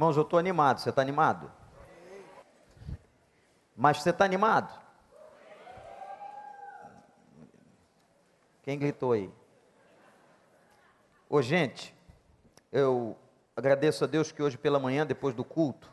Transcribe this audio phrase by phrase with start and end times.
[0.00, 0.78] Irmãos, eu estou animado.
[0.78, 1.52] Você está animado?
[3.76, 4.80] Mas você está animado?
[8.62, 9.30] Quem gritou aí?
[11.28, 11.94] Ô, gente,
[12.72, 13.14] eu
[13.54, 15.92] agradeço a Deus que hoje pela manhã, depois do culto,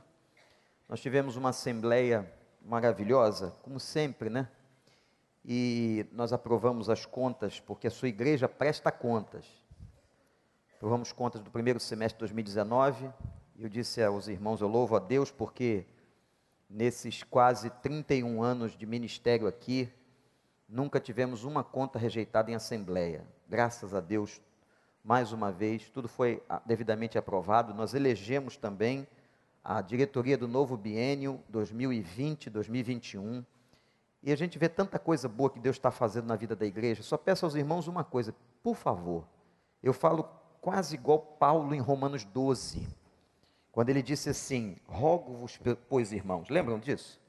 [0.88, 4.48] nós tivemos uma assembleia maravilhosa, como sempre, né?
[5.44, 9.46] E nós aprovamos as contas, porque a sua igreja presta contas.
[10.78, 13.12] Aprovamos contas do primeiro semestre de 2019.
[13.60, 15.84] Eu disse aos irmãos, eu louvo a Deus, porque
[16.70, 19.92] nesses quase 31 anos de ministério aqui,
[20.70, 23.26] nunca tivemos uma conta rejeitada em assembleia.
[23.50, 24.40] Graças a Deus,
[25.04, 27.74] mais uma vez, tudo foi ah, devidamente aprovado.
[27.74, 29.08] Nós elegemos também
[29.64, 33.44] a diretoria do novo biênio 2020-2021.
[34.22, 37.02] E a gente vê tanta coisa boa que Deus está fazendo na vida da igreja.
[37.02, 39.28] Só peço aos irmãos uma coisa, por favor.
[39.82, 40.30] Eu falo
[40.62, 42.88] quase igual Paulo em Romanos 12,
[43.78, 46.50] quando ele disse assim: Rogo-vos, pois irmãos.
[46.50, 47.22] Lembram disso?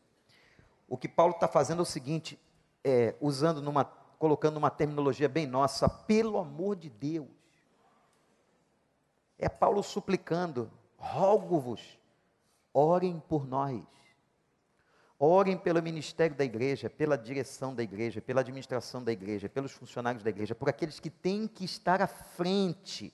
[0.89, 2.41] O que Paulo está fazendo é o seguinte,
[2.83, 7.29] é, usando numa, colocando uma terminologia bem nossa, pelo amor de Deus.
[9.39, 11.99] É Paulo suplicando: rogo-vos,
[12.73, 13.85] Orem por nós.
[15.19, 20.25] Orem pelo ministério da igreja, pela direção da igreja, pela administração da igreja, pelos funcionários
[20.25, 23.13] da igreja, por aqueles que têm que estar à frente.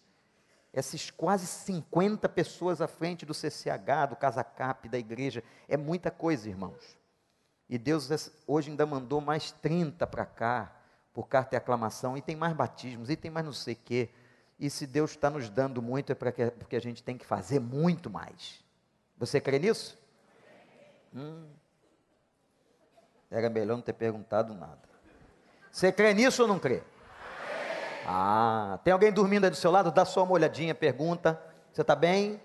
[0.74, 5.42] Essas quase 50 pessoas à frente do CCH, do Casacap, da igreja.
[5.68, 6.98] É muita coisa, irmãos.
[7.68, 8.10] E Deus
[8.44, 10.76] hoje ainda mandou mais 30 para cá,
[11.12, 14.10] por carta e aclamação, e tem mais batismos, e tem mais não sei o quê.
[14.58, 18.10] E se Deus está nos dando muito, é porque a gente tem que fazer muito
[18.10, 18.64] mais.
[19.16, 19.96] Você crê nisso?
[21.14, 21.46] Hum.
[23.30, 24.82] Era melhor não ter perguntado nada.
[25.70, 26.82] Você crê nisso ou não crê?
[28.06, 29.90] Ah, tem alguém dormindo aí do seu lado?
[29.90, 31.40] Dá só uma olhadinha, pergunta.
[31.72, 32.40] Você está bem?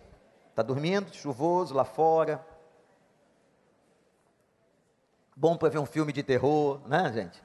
[0.49, 1.13] Está dormindo?
[1.13, 2.45] Chuvoso lá fora?
[5.35, 7.41] Bom para ver um filme de terror, né, gente?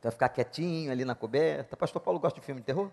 [0.00, 1.76] Para ficar quietinho ali na coberta.
[1.76, 2.90] Pastor Paulo gosta de filme de terror?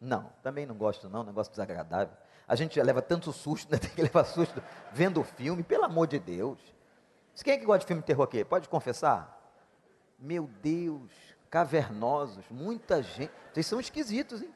[0.00, 1.24] Não, também não gosto, não.
[1.24, 2.14] Negócio desagradável.
[2.46, 3.78] A gente leva tanto susto, né?
[3.78, 4.62] tem que levar susto
[4.92, 6.58] vendo o filme, pelo amor de Deus.
[7.42, 8.44] Quem é que gosta de filme de terror aqui?
[8.44, 9.40] Pode confessar?
[10.18, 11.10] Meu Deus,
[11.54, 13.30] cavernosos, muita gente.
[13.52, 14.52] Vocês são esquisitos, hein?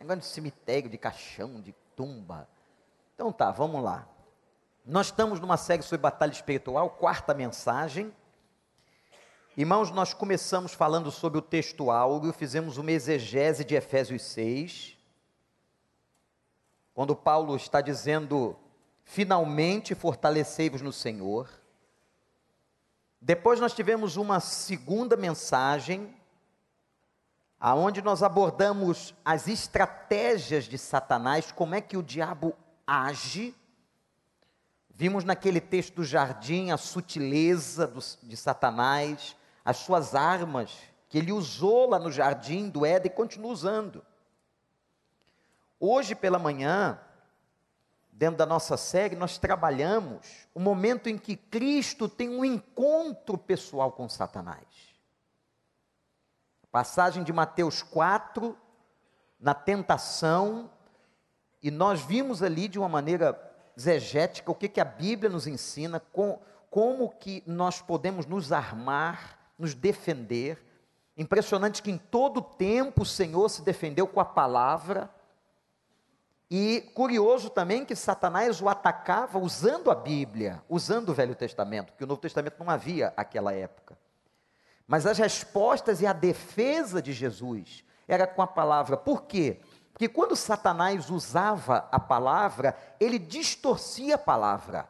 [0.00, 2.48] Negócio de cemitério, de caixão, de tumba.
[3.14, 4.08] Então tá, vamos lá.
[4.86, 8.10] Nós estamos numa série sobre batalha espiritual, quarta mensagem.
[9.54, 14.96] Irmãos, nós começamos falando sobre o texto áureo, fizemos uma exegese de Efésios 6
[16.94, 18.56] quando Paulo está dizendo:
[19.04, 21.50] finalmente fortalecei-vos no Senhor.
[23.20, 26.14] Depois nós tivemos uma segunda mensagem,
[27.58, 32.54] aonde nós abordamos as estratégias de Satanás, como é que o diabo
[32.86, 33.54] age.
[34.90, 40.70] Vimos naquele texto do jardim a sutileza do, de Satanás, as suas armas
[41.08, 44.04] que ele usou lá no jardim do Éden e continua usando.
[45.80, 47.00] Hoje pela manhã,
[48.18, 53.92] dentro da nossa série, nós trabalhamos o momento em que Cristo tem um encontro pessoal
[53.92, 54.66] com Satanás.
[56.72, 58.58] Passagem de Mateus 4,
[59.38, 60.68] na tentação,
[61.62, 63.40] e nós vimos ali de uma maneira
[63.76, 69.38] exegética o que, que a Bíblia nos ensina, com, como que nós podemos nos armar,
[69.56, 70.60] nos defender.
[71.16, 75.08] Impressionante que em todo tempo o Senhor se defendeu com a palavra,
[76.50, 82.04] e curioso também que Satanás o atacava usando a Bíblia, usando o Velho Testamento, porque
[82.04, 83.98] o Novo Testamento não havia naquela época.
[84.86, 88.96] Mas as respostas e a defesa de Jesus era com a palavra.
[88.96, 89.60] Por quê?
[89.92, 94.88] Porque quando Satanás usava a palavra, ele distorcia a palavra.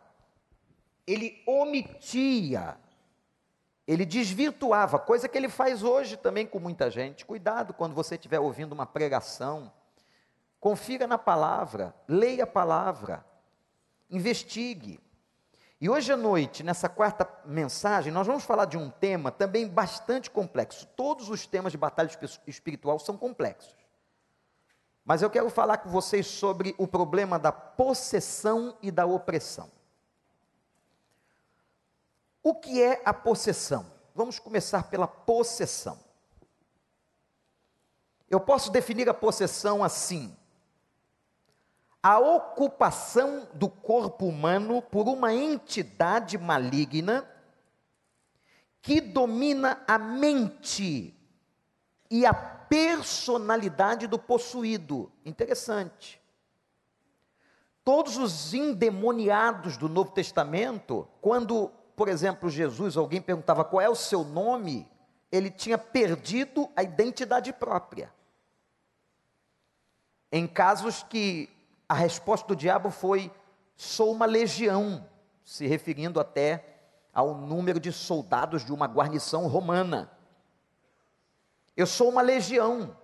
[1.05, 2.79] Ele omitia.
[3.85, 7.25] Ele desvirtuava, coisa que ele faz hoje também com muita gente.
[7.25, 9.73] Cuidado quando você estiver ouvindo uma pregação
[10.61, 13.25] Confira na palavra, leia a palavra,
[14.11, 15.01] investigue.
[15.81, 20.29] E hoje à noite, nessa quarta mensagem, nós vamos falar de um tema também bastante
[20.29, 20.87] complexo.
[20.97, 22.11] Todos os temas de batalha
[22.47, 23.77] espiritual são complexos.
[25.05, 29.71] Mas eu quero falar com vocês sobre o problema da possessão e da opressão.
[32.43, 33.91] O que é a possessão?
[34.15, 35.99] Vamos começar pela possessão.
[38.29, 40.37] Eu posso definir a possessão assim:
[42.03, 47.29] a ocupação do corpo humano por uma entidade maligna
[48.81, 51.15] que domina a mente
[52.11, 55.11] e a personalidade do possuído.
[55.25, 56.21] Interessante.
[57.85, 63.95] Todos os endemoniados do Novo Testamento, quando, por exemplo, Jesus, alguém perguntava qual é o
[63.95, 64.87] seu nome,
[65.33, 68.13] ele tinha perdido a identidade própria.
[70.31, 71.49] Em casos que
[71.89, 73.33] a resposta do diabo foi:
[73.77, 75.09] sou uma legião,
[75.43, 76.65] se referindo até
[77.15, 80.11] ao número de soldados de uma guarnição romana.
[81.77, 82.97] Eu sou uma legião.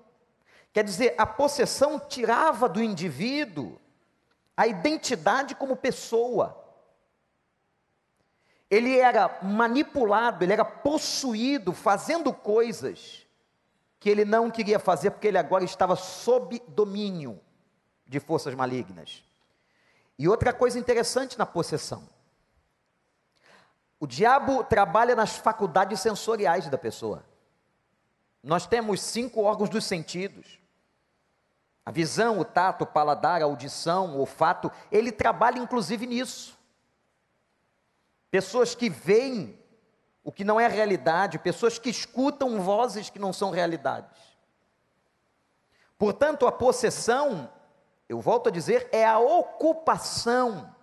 [0.73, 3.81] Quer dizer, a possessão tirava do indivíduo
[4.57, 6.61] a identidade como pessoa.
[8.69, 13.25] Ele era manipulado, ele era possuído, fazendo coisas
[14.01, 17.41] que ele não queria fazer, porque ele agora estava sob domínio
[18.15, 19.25] de forças malignas.
[20.17, 22.09] E outra coisa interessante na possessão:
[23.99, 27.25] o diabo trabalha nas faculdades sensoriais da pessoa.
[28.43, 30.61] Nós temos cinco órgãos dos sentidos.
[31.85, 36.57] A visão, o tato, o paladar, a audição, o olfato, ele trabalha inclusive nisso.
[38.31, 39.59] Pessoas que veem
[40.23, 44.19] o que não é realidade, pessoas que escutam vozes que não são realidades.
[45.99, 47.51] Portanto, a possessão,
[48.09, 50.75] eu volto a dizer, é a ocupação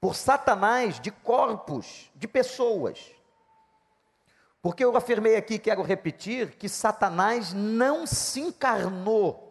[0.00, 3.10] por Satanás de corpos, de pessoas.
[4.60, 9.48] Porque eu afirmei aqui, quero repetir, que Satanás não se encarnou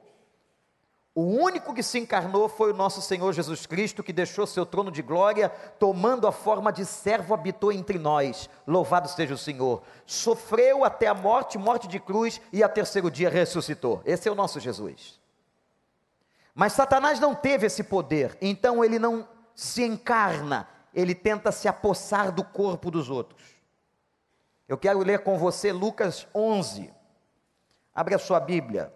[1.18, 4.92] o único que se encarnou foi o nosso Senhor Jesus Cristo, que deixou seu trono
[4.92, 5.50] de glória,
[5.80, 8.48] tomando a forma de servo, habitou entre nós.
[8.68, 9.82] Louvado seja o Senhor.
[10.06, 14.00] Sofreu até a morte, morte de cruz, e a terceiro dia ressuscitou.
[14.06, 15.20] Esse é o nosso Jesus.
[16.58, 22.32] Mas Satanás não teve esse poder, então ele não se encarna, ele tenta se apossar
[22.32, 23.44] do corpo dos outros.
[24.68, 26.92] Eu quero ler com você Lucas 11.
[27.94, 28.92] Abre a sua Bíblia.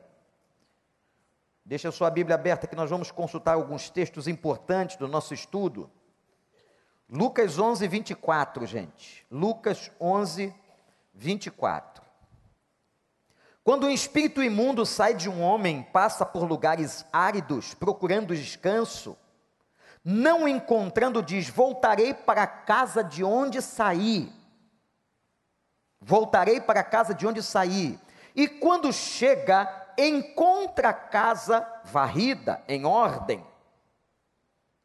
[1.64, 5.88] Deixa a sua Bíblia aberta que nós vamos consultar alguns textos importantes do nosso estudo.
[7.08, 9.24] Lucas 11, 24, gente.
[9.30, 10.52] Lucas 11,
[11.14, 12.04] 24.
[13.64, 19.16] Quando um espírito imundo sai de um homem, passa por lugares áridos, procurando descanso,
[20.04, 24.34] não encontrando, diz: Voltarei para a casa de onde saí.
[26.00, 28.00] Voltarei para a casa de onde saí.
[28.36, 33.46] E quando chega, encontra a casa varrida, em ordem.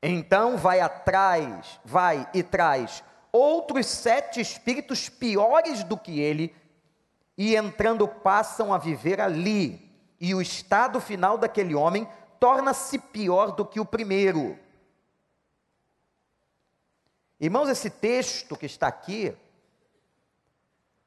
[0.03, 3.03] Então vai atrás, vai e traz
[3.33, 6.55] outros sete espíritos piores do que ele,
[7.37, 9.85] e entrando passam a viver ali.
[10.19, 12.09] E o estado final daquele homem
[12.41, 14.59] torna-se pior do que o primeiro.
[17.39, 19.37] Irmãos, esse texto que está aqui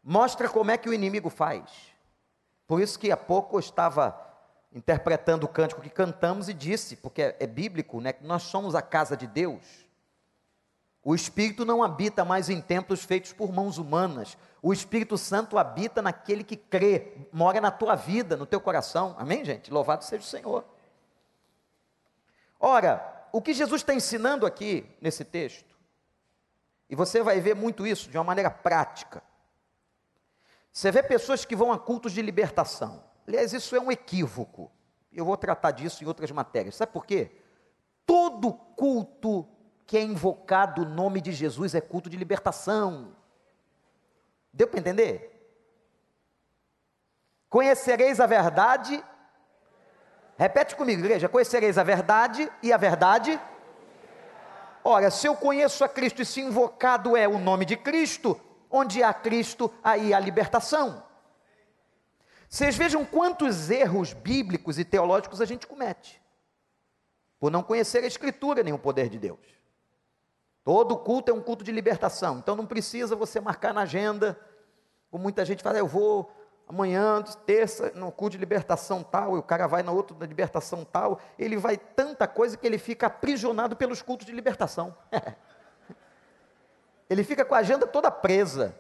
[0.03, 1.63] mostra como é que o inimigo faz.
[2.67, 4.27] Por isso que há pouco eu estava
[4.71, 8.75] interpretando o cântico que cantamos e disse, porque é, é bíblico, né, que nós somos
[8.75, 9.88] a casa de Deus.
[11.03, 14.37] O Espírito não habita mais em templos feitos por mãos humanas.
[14.61, 19.15] O Espírito Santo habita naquele que crê, mora na tua vida, no teu coração.
[19.17, 19.71] Amém, gente?
[19.71, 20.65] Louvado seja o Senhor.
[22.59, 25.77] Ora, o que Jesus está ensinando aqui nesse texto,
[26.89, 29.23] e você vai ver muito isso de uma maneira prática.
[30.71, 33.03] Você vê pessoas que vão a cultos de libertação.
[33.27, 34.71] Aliás, isso é um equívoco.
[35.11, 36.75] Eu vou tratar disso em outras matérias.
[36.75, 37.31] Sabe por quê?
[38.05, 39.47] Todo culto
[39.89, 43.15] que é invocado o nome de Jesus é culto de libertação.
[44.53, 45.35] Deu para entender?
[47.49, 49.03] Conhecereis a verdade.
[50.37, 51.27] Repete comigo, igreja.
[51.27, 53.41] Conhecereis a verdade e a verdade.
[54.83, 59.01] Ora, se eu conheço a Cristo e se invocado é o nome de Cristo, Onde
[59.01, 61.03] há Cristo, aí há libertação.
[62.47, 66.21] Vocês vejam quantos erros bíblicos e teológicos a gente comete,
[67.39, 69.58] por não conhecer a Escritura nem o poder de Deus.
[70.69, 74.39] Todo culto é um culto de libertação, então não precisa você marcar na agenda,
[75.09, 76.31] como muita gente fala, eu vou
[76.67, 80.85] amanhã, terça, no culto de libertação tal, e o cara vai na outra da libertação
[80.85, 84.95] tal, ele vai tanta coisa que ele fica aprisionado pelos cultos de libertação.
[87.09, 88.75] Ele fica com a agenda toda presa.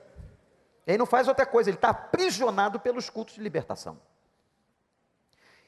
[0.85, 3.99] E aí não faz outra coisa, ele está aprisionado pelos cultos de libertação.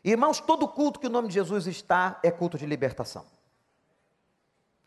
[0.04, 3.25] Irmãos, todo culto que o nome de Jesus está é culto de libertação.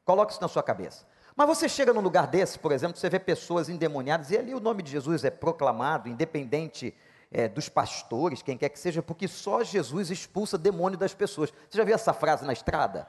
[0.05, 1.05] Coloque isso na sua cabeça.
[1.37, 4.61] Mas você chega num lugar desse, por exemplo, você vê pessoas endemoniadas, e ali o
[4.61, 6.95] nome de Jesus é proclamado, independente
[7.31, 11.53] é, dos pastores, quem quer que seja, porque só Jesus expulsa demônio das pessoas.
[11.69, 13.09] Você já viu essa frase na estrada?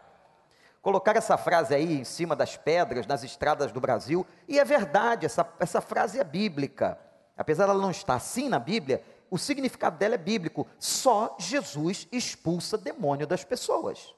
[0.86, 5.26] colocar essa frase aí em cima das pedras, nas estradas do Brasil, e é verdade,
[5.26, 7.00] essa, essa frase é bíblica.
[7.36, 10.68] Apesar dela não estar assim na Bíblia, o significado dela é bíblico.
[10.78, 14.14] Só Jesus expulsa demônio das pessoas.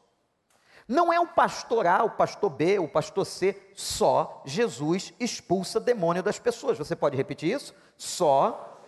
[0.88, 6.24] Não é o pastor A, o pastor B, o pastor C, só Jesus expulsa demônio
[6.24, 6.78] das pessoas.
[6.78, 7.76] Você pode repetir isso?
[7.98, 8.82] Só.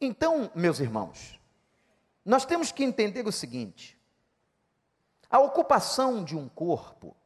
[0.00, 1.40] Então, meus irmãos,
[2.24, 4.00] nós temos que entender o seguinte:
[5.28, 7.16] a ocupação de um corpo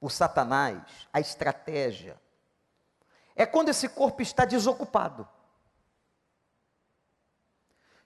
[0.00, 0.80] por Satanás,
[1.12, 2.18] a estratégia,
[3.36, 5.28] é quando esse corpo está desocupado.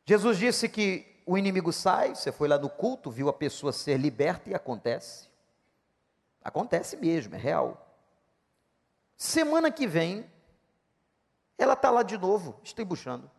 [0.04, 3.98] Jesus disse que o inimigo sai, você foi lá no culto, viu a pessoa ser
[3.98, 5.28] liberta e acontece.
[6.42, 7.80] Acontece mesmo, é real.
[9.16, 10.30] Semana que vem,
[11.56, 13.30] ela está lá de novo, estribuchando.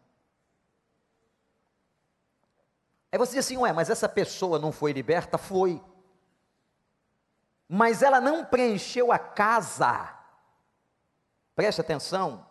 [3.11, 5.37] Aí você diz assim, ué, mas essa pessoa não foi liberta?
[5.37, 5.81] Foi.
[7.67, 10.13] Mas ela não preencheu a casa.
[11.55, 12.45] Preste atenção.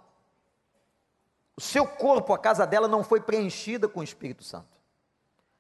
[1.57, 4.74] O seu corpo, a casa dela, não foi preenchida com o Espírito Santo.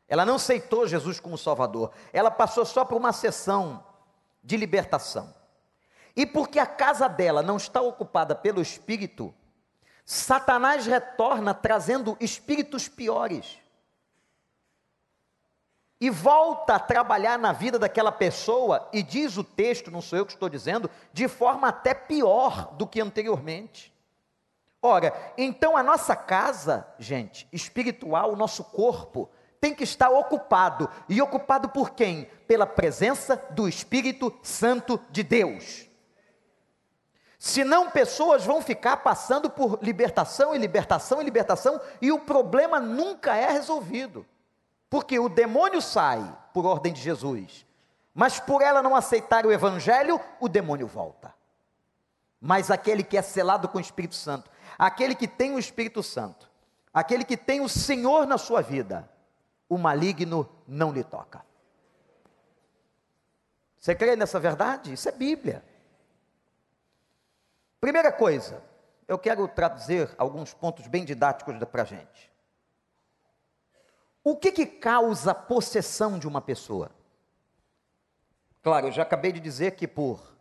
[0.08, 1.90] Ela não aceitou Jesus como Salvador.
[2.12, 3.84] Ela passou só por uma sessão
[4.42, 5.34] de libertação.
[6.16, 9.34] E porque a casa dela não está ocupada pelo Espírito,
[10.04, 13.58] Satanás retorna trazendo espíritos piores.
[16.00, 20.26] E volta a trabalhar na vida daquela pessoa, e diz o texto, não sou eu
[20.26, 23.92] que estou dizendo, de forma até pior do que anteriormente.
[24.82, 29.30] Ora, então a nossa casa, gente, espiritual, o nosso corpo,
[29.64, 30.90] tem que estar ocupado.
[31.08, 32.26] E ocupado por quem?
[32.46, 35.88] Pela presença do Espírito Santo de Deus.
[37.38, 43.34] Senão, pessoas vão ficar passando por libertação e libertação e libertação, e o problema nunca
[43.36, 44.26] é resolvido.
[44.90, 47.64] Porque o demônio sai por ordem de Jesus,
[48.12, 51.34] mas por ela não aceitar o Evangelho, o demônio volta.
[52.38, 56.50] Mas aquele que é selado com o Espírito Santo, aquele que tem o Espírito Santo,
[56.92, 59.08] aquele que tem o Senhor na sua vida,
[59.74, 61.44] o maligno não lhe toca.
[63.78, 64.92] Você crê nessa verdade?
[64.92, 65.62] Isso é Bíblia.
[67.80, 68.62] Primeira coisa,
[69.06, 72.32] eu quero trazer alguns pontos bem didáticos para a gente.
[74.22, 76.90] O que, que causa a possessão de uma pessoa?
[78.62, 80.34] Claro, eu já acabei de dizer que por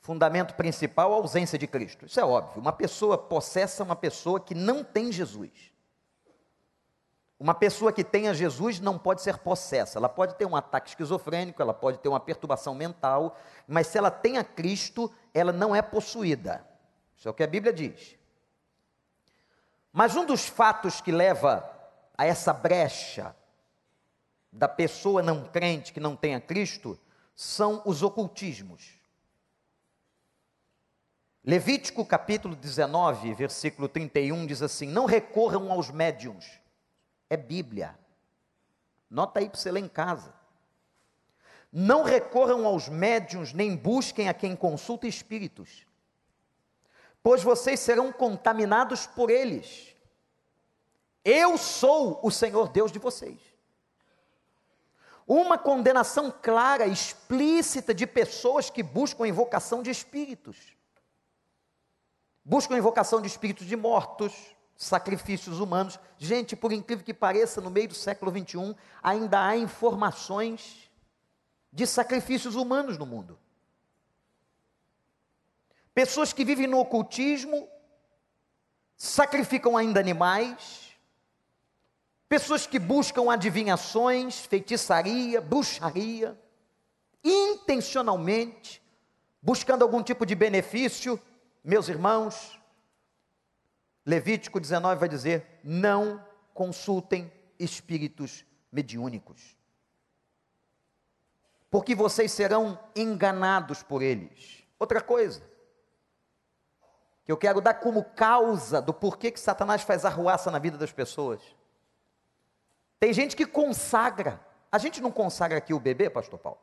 [0.00, 2.04] fundamento principal a ausência de Cristo.
[2.04, 2.60] Isso é óbvio.
[2.60, 5.72] Uma pessoa possessa é uma pessoa que não tem Jesus.
[7.40, 9.98] Uma pessoa que tenha Jesus não pode ser possessa.
[9.98, 14.10] Ela pode ter um ataque esquizofrênico, ela pode ter uma perturbação mental, mas se ela
[14.10, 16.66] tem a Cristo, ela não é possuída.
[17.16, 18.16] Isso é o que a Bíblia diz.
[19.92, 21.68] Mas um dos fatos que leva
[22.16, 23.34] a essa brecha
[24.52, 26.98] da pessoa não crente que não tem a Cristo
[27.36, 28.98] são os ocultismos.
[31.44, 36.60] Levítico capítulo 19, versículo 31 diz assim: Não recorram aos médiums
[37.30, 37.98] é Bíblia.
[39.10, 40.32] Nota aí para você ler em casa.
[41.72, 45.86] Não recorram aos médiuns, nem busquem a quem consulta espíritos,
[47.22, 49.94] pois vocês serão contaminados por eles.
[51.24, 53.38] Eu sou o Senhor Deus de vocês.
[55.26, 60.56] Uma condenação clara, explícita de pessoas que buscam a invocação de espíritos.
[62.42, 64.32] Buscam a invocação de espíritos de mortos,
[64.78, 65.98] sacrifícios humanos.
[66.16, 70.88] Gente, por incrível que pareça, no meio do século 21, ainda há informações
[71.72, 73.36] de sacrifícios humanos no mundo.
[75.92, 77.68] Pessoas que vivem no ocultismo
[78.96, 80.96] sacrificam ainda animais.
[82.28, 86.38] Pessoas que buscam adivinhações, feitiçaria, bruxaria,
[87.24, 88.80] intencionalmente,
[89.42, 91.20] buscando algum tipo de benefício,
[91.64, 92.58] meus irmãos,
[94.08, 96.24] Levítico 19 vai dizer: não
[96.54, 99.54] consultem espíritos mediúnicos,
[101.70, 104.64] porque vocês serão enganados por eles.
[104.78, 105.42] Outra coisa,
[107.22, 110.90] que eu quero dar como causa do porquê que Satanás faz arruaça na vida das
[110.90, 111.42] pessoas.
[112.98, 114.40] Tem gente que consagra.
[114.72, 116.60] A gente não consagra aqui o bebê, pastor Paulo?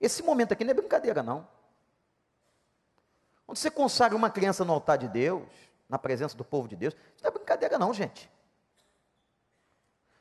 [0.00, 1.48] Esse momento aqui não é brincadeira, não.
[3.44, 6.94] Quando você consagra uma criança no altar de Deus, na presença do povo de Deus.
[6.94, 8.30] Isso não é brincadeira, não, gente.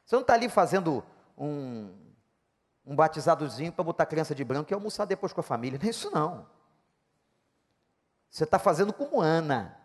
[0.06, 1.04] Você não está ali fazendo
[1.38, 1.92] um,
[2.86, 5.80] um batizadozinho para botar criança de branco e almoçar depois com a família.
[5.80, 6.46] Não é isso, não.
[8.30, 9.78] Você está fazendo como Ana,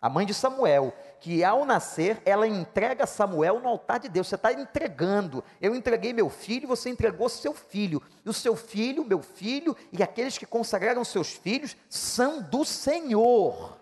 [0.00, 4.28] a mãe de Samuel, que ao nascer, ela entrega Samuel no altar de Deus.
[4.28, 5.42] Você está entregando.
[5.62, 8.02] Eu entreguei meu filho, você entregou seu filho.
[8.22, 13.78] E o seu filho, meu filho, e aqueles que consagraram seus filhos, são do Senhor.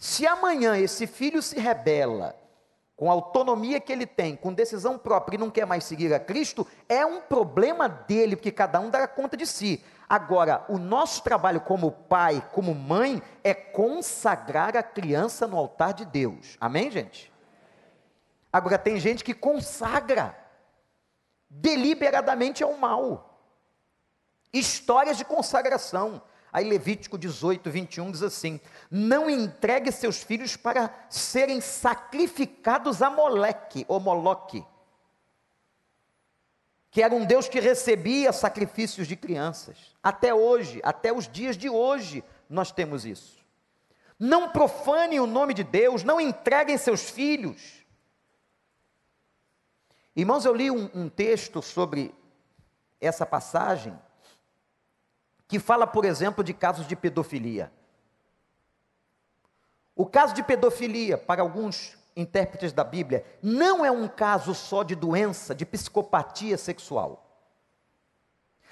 [0.00, 2.34] Se amanhã esse filho se rebela
[2.96, 6.18] com a autonomia que ele tem, com decisão própria e não quer mais seguir a
[6.18, 9.84] Cristo, é um problema dele, porque cada um dá conta de si.
[10.08, 16.06] Agora, o nosso trabalho como pai, como mãe, é consagrar a criança no altar de
[16.06, 16.56] Deus.
[16.58, 17.30] Amém, gente?
[18.50, 20.34] Agora, tem gente que consagra
[21.48, 23.38] deliberadamente ao mal.
[24.50, 26.22] Histórias de consagração.
[26.52, 33.84] Aí Levítico 18, 21 diz assim: Não entregue seus filhos para serem sacrificados a Moleque,
[33.86, 34.64] ou Moloque,
[36.90, 39.94] que era um Deus que recebia sacrifícios de crianças.
[40.02, 43.38] Até hoje, até os dias de hoje, nós temos isso.
[44.18, 47.86] Não profanem o nome de Deus, não entreguem seus filhos.
[50.16, 52.12] Irmãos, eu li um, um texto sobre
[53.00, 53.96] essa passagem
[55.50, 57.72] que fala, por exemplo, de casos de pedofilia.
[59.96, 64.94] O caso de pedofilia, para alguns intérpretes da Bíblia, não é um caso só de
[64.94, 67.26] doença, de psicopatia sexual.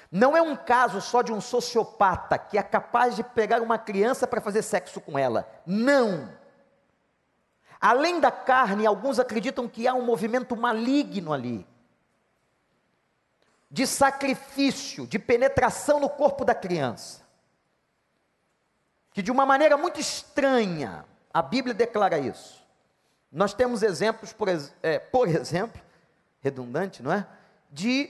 [0.09, 4.25] Não é um caso só de um sociopata que é capaz de pegar uma criança
[4.25, 5.51] para fazer sexo com ela.
[5.67, 6.33] Não.
[7.81, 11.67] Além da carne, alguns acreditam que há um movimento maligno ali
[13.71, 17.23] de sacrifício, de penetração no corpo da criança.
[19.13, 22.65] Que de uma maneira muito estranha, a Bíblia declara isso.
[23.31, 24.49] Nós temos exemplos, por,
[24.83, 25.81] é, por exemplo,
[26.41, 27.27] redundante, não é?
[27.71, 28.09] De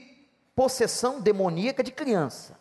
[0.55, 2.57] possessão demoníaca de criança.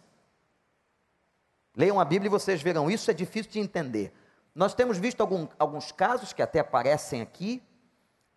[1.76, 4.12] Leiam a Bíblia e vocês verão isso, é difícil de entender.
[4.52, 7.62] Nós temos visto algum, alguns casos que até aparecem aqui,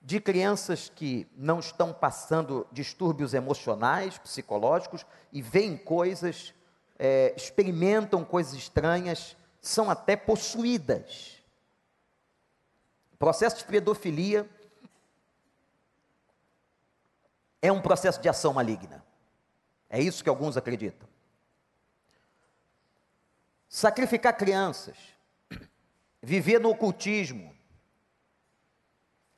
[0.01, 6.53] de crianças que não estão passando distúrbios emocionais, psicológicos, e veem coisas,
[6.97, 11.43] é, experimentam coisas estranhas, são até possuídas.
[13.13, 14.49] O processo de pedofilia
[17.61, 19.05] é um processo de ação maligna.
[19.87, 21.07] É isso que alguns acreditam.
[23.69, 24.97] Sacrificar crianças,
[26.21, 27.50] viver no ocultismo,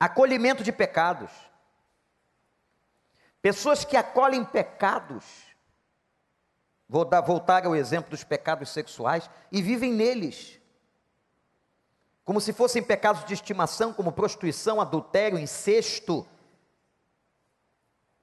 [0.04, 1.32] acolhimento de pecados.
[3.42, 5.24] Pessoas que acolhem pecados,
[6.88, 10.60] vou dar, voltar ao exemplo dos pecados sexuais, e vivem neles,
[12.26, 16.28] como se fossem pecados de estimação, como prostituição, adultério, incesto,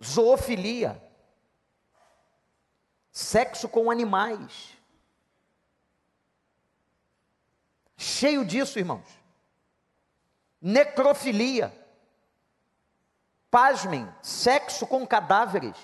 [0.02, 1.02] zoofilia,
[3.10, 4.76] sexo com animais.
[7.96, 9.19] Cheio disso, irmãos
[10.60, 11.72] necrofilia.
[13.50, 15.76] Pasmem, sexo com cadáveres.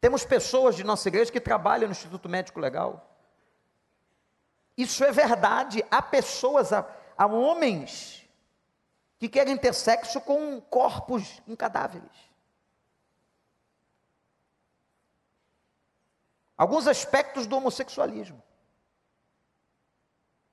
[0.00, 3.16] Temos pessoas de nossa igreja que trabalham no Instituto Médico Legal.
[4.76, 5.84] Isso é verdade.
[5.90, 8.24] Há pessoas, há, há homens
[9.18, 12.28] que querem ter sexo com corpos em cadáveres.
[16.56, 18.42] Alguns aspectos do homossexualismo.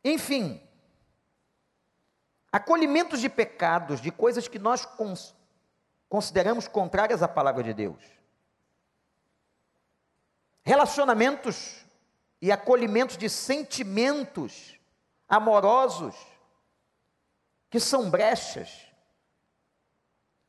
[0.04, 0.65] Enfim,
[2.56, 5.36] acolhimentos de pecados, de coisas que nós cons
[6.08, 8.02] consideramos contrárias à palavra de Deus.
[10.64, 11.84] Relacionamentos
[12.42, 14.80] e acolhimentos de sentimentos
[15.28, 16.16] amorosos
[17.70, 18.88] que são brechas.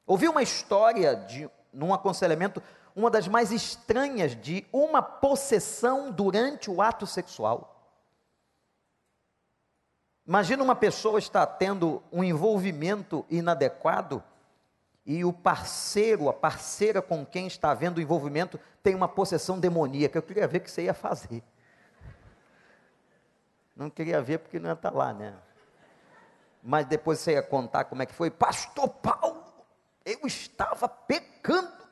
[0.06, 2.62] Ouvi uma história de num aconselhamento,
[2.94, 7.75] uma das mais estranhas de uma possessão durante o ato sexual.
[10.26, 14.22] Imagina uma pessoa estar tendo um envolvimento inadequado
[15.06, 20.18] e o parceiro, a parceira com quem está havendo o envolvimento, tem uma possessão demoníaca.
[20.18, 21.44] Eu queria ver o que você ia fazer.
[23.76, 25.32] Não queria ver porque não ia estar lá, né?
[26.60, 28.28] Mas depois você ia contar como é que foi.
[28.28, 29.44] Pastor Paulo,
[30.04, 31.86] eu estava pecando.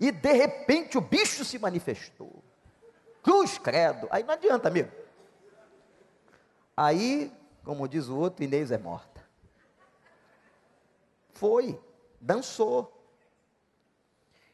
[0.00, 2.42] E de repente o bicho se manifestou.
[3.22, 4.08] Cruz credo.
[4.10, 4.90] Aí não adianta, amigo.
[6.80, 7.32] Aí,
[7.64, 9.20] como diz o outro, Inês é morta.
[11.32, 11.76] Foi,
[12.20, 13.04] dançou.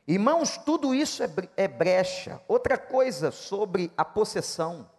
[0.08, 2.40] Irmãos, tudo isso é, é brecha.
[2.48, 4.90] Outra coisa sobre a possessão.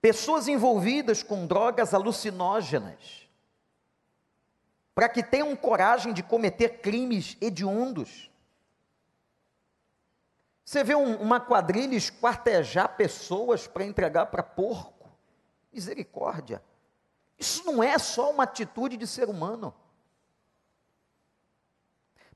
[0.00, 3.28] Pessoas envolvidas com drogas alucinógenas,
[4.94, 8.30] para que tenham coragem de cometer crimes hediondos.
[10.64, 14.93] Você vê um, uma quadrilha esquartejar pessoas para entregar para porco.
[15.74, 16.62] Misericórdia.
[17.36, 19.74] Isso não é só uma atitude de ser humano.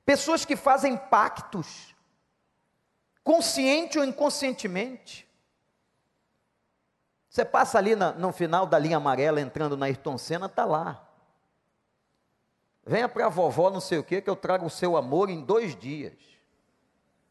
[0.05, 1.95] Pessoas que fazem pactos,
[3.23, 5.27] consciente ou inconscientemente.
[7.29, 11.07] Você passa ali na, no final da linha amarela, entrando na Ayrton Senna, está lá.
[12.85, 15.45] Venha para a vovó, não sei o que, que eu trago o seu amor em
[15.45, 16.17] dois dias.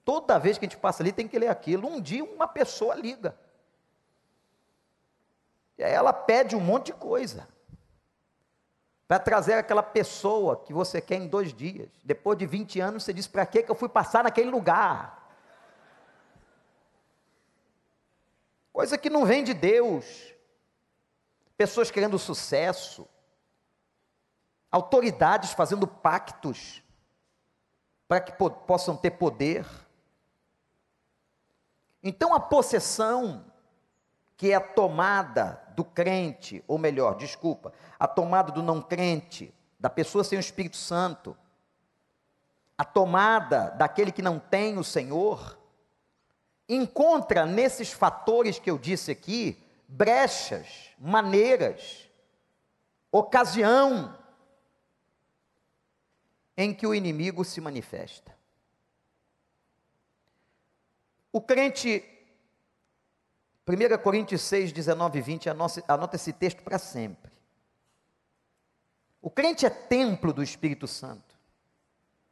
[0.04, 1.88] Toda vez que a gente passa ali, tem que ler aquilo.
[1.88, 3.36] Um dia, uma pessoa liga.
[5.78, 7.48] E aí ela pede um monte de coisa.
[9.06, 11.88] Para trazer aquela pessoa que você quer em dois dias.
[12.04, 15.16] Depois de 20 anos, você diz: para que eu fui passar naquele lugar?
[18.72, 20.34] Coisa que não vem de Deus.
[21.56, 23.08] Pessoas querendo sucesso
[24.70, 26.82] autoridades fazendo pactos
[28.06, 29.66] para que possam ter poder.
[32.02, 33.47] Então a possessão,
[34.38, 39.90] que é a tomada do crente, ou melhor, desculpa, a tomada do não crente, da
[39.90, 41.36] pessoa sem o Espírito Santo,
[42.78, 45.58] a tomada daquele que não tem o Senhor,
[46.68, 52.08] encontra nesses fatores que eu disse aqui brechas, maneiras,
[53.10, 54.16] ocasião
[56.56, 58.38] em que o inimigo se manifesta.
[61.32, 62.04] O crente,
[63.68, 67.30] 1 Coríntios 6, 19 e 20, anota, esse texto para sempre.
[69.20, 71.36] O crente é templo do Espírito Santo.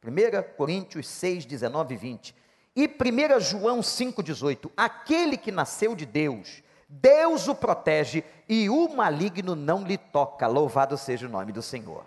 [0.03, 2.35] 1 Coríntios 6, 19 e 20.
[2.75, 4.71] E 1 João 5, 18.
[4.75, 10.47] Aquele que nasceu de Deus, Deus o protege e o maligno não lhe toca.
[10.47, 12.05] Louvado seja o nome do Senhor.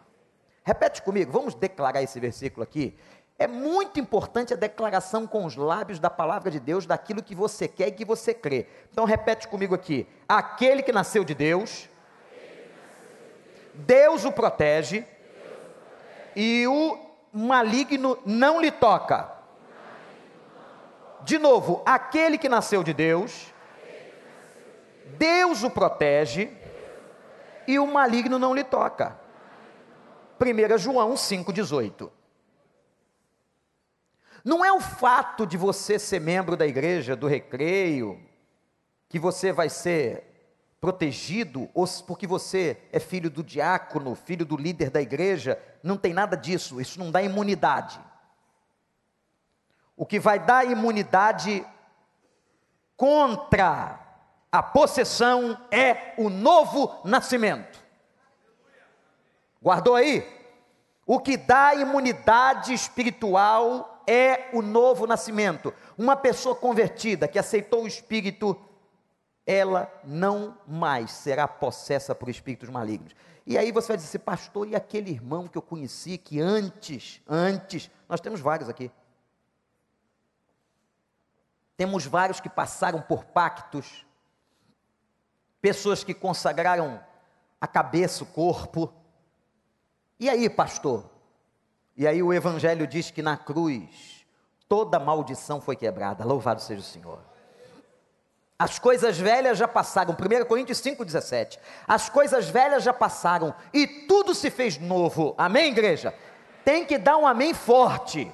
[0.65, 2.97] Repete comigo, vamos declarar esse versículo aqui.
[3.41, 7.67] É muito importante a declaração com os lábios da palavra de Deus, daquilo que você
[7.67, 8.67] quer e que você crê.
[8.93, 11.89] Então repete comigo aqui: aquele que nasceu de Deus,
[13.73, 15.07] Deus o protege,
[16.37, 16.99] e o
[17.33, 19.33] maligno não lhe toca.
[21.23, 23.55] De novo, aquele que nasceu de Deus,
[25.17, 26.51] Deus o protege,
[27.67, 29.19] e o maligno não lhe toca.
[30.39, 32.20] 1 João 5,18.
[34.45, 38.21] Não é o fato de você ser membro da igreja, do recreio,
[39.09, 40.31] que você vai ser
[40.81, 46.15] protegido, ou porque você é filho do diácono, filho do líder da igreja, não tem
[46.15, 48.01] nada disso, isso não dá imunidade.
[49.95, 51.67] O que vai dar imunidade
[52.97, 54.01] contra
[54.51, 57.79] a possessão é o novo nascimento.
[59.63, 60.27] Guardou aí?
[61.05, 65.73] O que dá imunidade espiritual é o novo nascimento.
[65.97, 68.61] Uma pessoa convertida que aceitou o Espírito,
[69.47, 73.15] ela não mais será possessa por espíritos malignos.
[73.47, 77.23] E aí você vai dizer, assim, pastor, e aquele irmão que eu conheci que antes,
[77.29, 78.91] antes, nós temos vários aqui.
[81.77, 84.05] Temos vários que passaram por pactos,
[85.61, 87.01] pessoas que consagraram
[87.61, 88.93] a cabeça, o corpo,
[90.19, 91.09] e aí, pastor?
[92.01, 94.25] E aí o Evangelho diz que na cruz
[94.67, 96.25] toda maldição foi quebrada.
[96.25, 97.19] Louvado seja o Senhor.
[98.59, 100.15] As coisas velhas já passaram.
[100.15, 101.59] 1 Coríntios 5,17.
[101.87, 105.35] As coisas velhas já passaram e tudo se fez novo.
[105.37, 106.15] Amém, igreja?
[106.65, 108.33] Tem que dar um amém forte.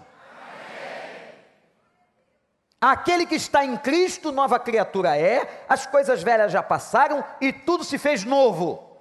[2.80, 5.64] Aquele que está em Cristo, nova criatura é.
[5.68, 8.96] As coisas velhas já passaram e tudo se fez novo.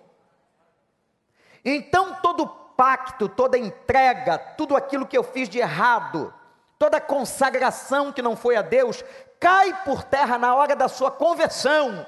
[1.64, 6.34] Então todo pacto, toda entrega, tudo aquilo que eu fiz de errado,
[6.78, 9.04] toda consagração que não foi a Deus,
[9.40, 12.06] cai por terra na hora da sua conversão.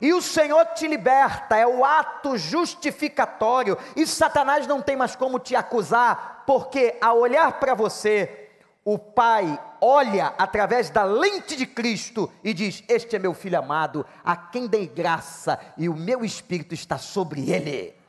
[0.00, 5.38] E o Senhor te liberta, é o ato justificatório, e Satanás não tem mais como
[5.38, 8.48] te acusar, porque ao olhar para você,
[8.82, 14.06] o Pai olha através da lente de Cristo e diz: Este é meu filho amado,
[14.24, 17.99] a quem dei graça, e o meu espírito está sobre ele.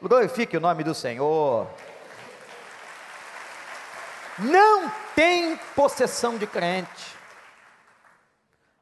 [0.00, 1.66] Glorifique o nome do Senhor.
[4.38, 7.16] Não tem possessão de crente.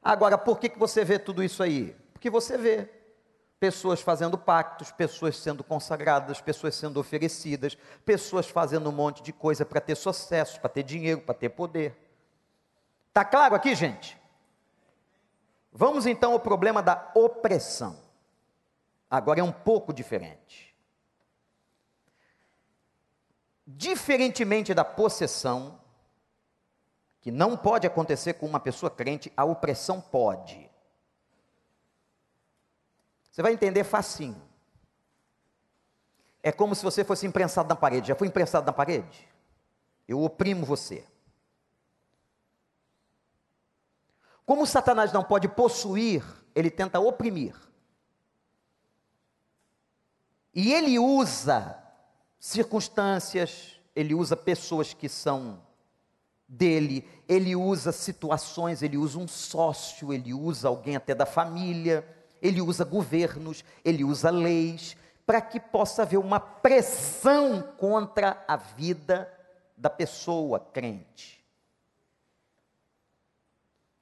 [0.02, 1.96] Agora, por que, que você vê tudo isso aí?
[2.12, 2.90] Porque você vê
[3.60, 9.64] pessoas fazendo pactos, pessoas sendo consagradas, pessoas sendo oferecidas, pessoas fazendo um monte de coisa
[9.64, 11.96] para ter sucesso, para ter dinheiro, para ter poder.
[13.12, 14.20] Tá claro aqui, gente?
[15.72, 17.96] Vamos então ao problema da opressão.
[19.08, 20.73] Agora é um pouco diferente.
[23.66, 25.80] Diferentemente da possessão,
[27.20, 30.70] que não pode acontecer com uma pessoa crente, a opressão pode.
[33.30, 34.40] Você vai entender facinho.
[36.42, 38.08] É como se você fosse imprensado na parede.
[38.08, 39.26] Já foi imprensado na parede?
[40.06, 41.06] Eu oprimo você.
[44.44, 46.22] Como Satanás não pode possuir,
[46.54, 47.56] ele tenta oprimir.
[50.54, 51.82] E ele usa
[52.44, 55.62] circunstâncias, ele usa pessoas que são
[56.46, 62.06] dele, ele usa situações, ele usa um sócio, ele usa alguém até da família,
[62.42, 69.32] ele usa governos, ele usa leis, para que possa haver uma pressão contra a vida
[69.74, 71.42] da pessoa crente.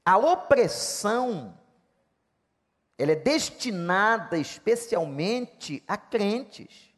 [0.04, 1.56] A opressão
[2.98, 6.91] ela é destinada especialmente a crentes.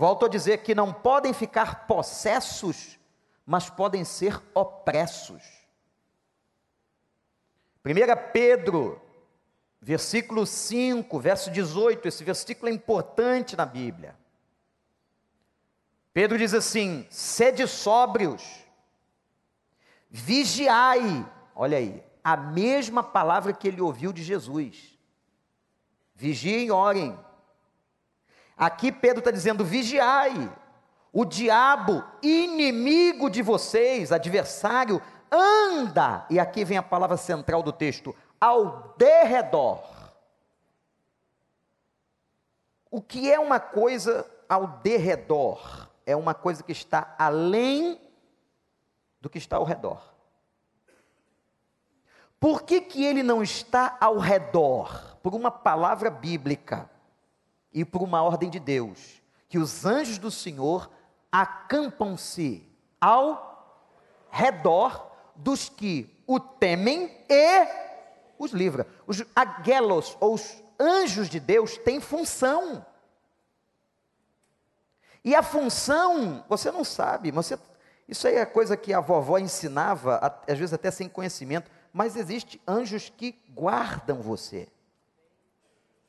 [0.00, 2.98] Volto a dizer que não podem ficar possessos,
[3.44, 5.42] mas podem ser opressos.
[7.84, 8.98] 1 Pedro,
[9.78, 14.16] versículo 5, verso 18, esse versículo é importante na Bíblia.
[16.14, 18.42] Pedro diz assim: sede sóbrios,
[20.08, 24.98] vigiai, olha aí, a mesma palavra que ele ouviu de Jesus.
[26.14, 27.18] Vigiem e orem.
[28.60, 30.52] Aqui Pedro está dizendo: vigiai.
[31.12, 38.14] O diabo, inimigo de vocês, adversário, anda, e aqui vem a palavra central do texto,
[38.40, 39.82] ao derredor.
[42.88, 45.88] O que é uma coisa ao derredor?
[46.06, 48.00] É uma coisa que está além
[49.20, 50.00] do que está ao redor.
[52.38, 55.16] Por que, que ele não está ao redor?
[55.22, 56.89] Por uma palavra bíblica
[57.72, 60.90] e por uma ordem de Deus, que os anjos do Senhor
[61.30, 62.66] acampam-se
[63.00, 63.84] ao
[64.30, 67.66] redor dos que o temem e
[68.38, 68.86] os livra.
[69.06, 72.84] Os aguelos, ou os anjos de Deus, têm função.
[75.24, 77.58] E a função, você não sabe, você,
[78.08, 82.60] isso aí é coisa que a vovó ensinava, às vezes até sem conhecimento mas existem
[82.66, 84.68] anjos que guardam você.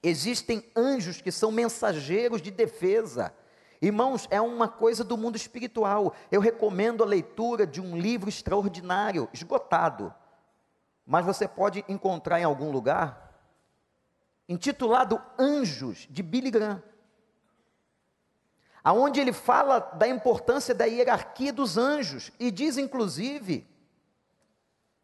[0.03, 3.33] Existem anjos que são mensageiros de defesa.
[3.81, 6.15] Irmãos, é uma coisa do mundo espiritual.
[6.31, 10.13] Eu recomendo a leitura de um livro extraordinário, esgotado,
[11.05, 13.31] mas você pode encontrar em algum lugar,
[14.47, 16.81] intitulado Anjos, de Billy Graham.
[18.83, 23.67] Aonde ele fala da importância da hierarquia dos anjos e diz inclusive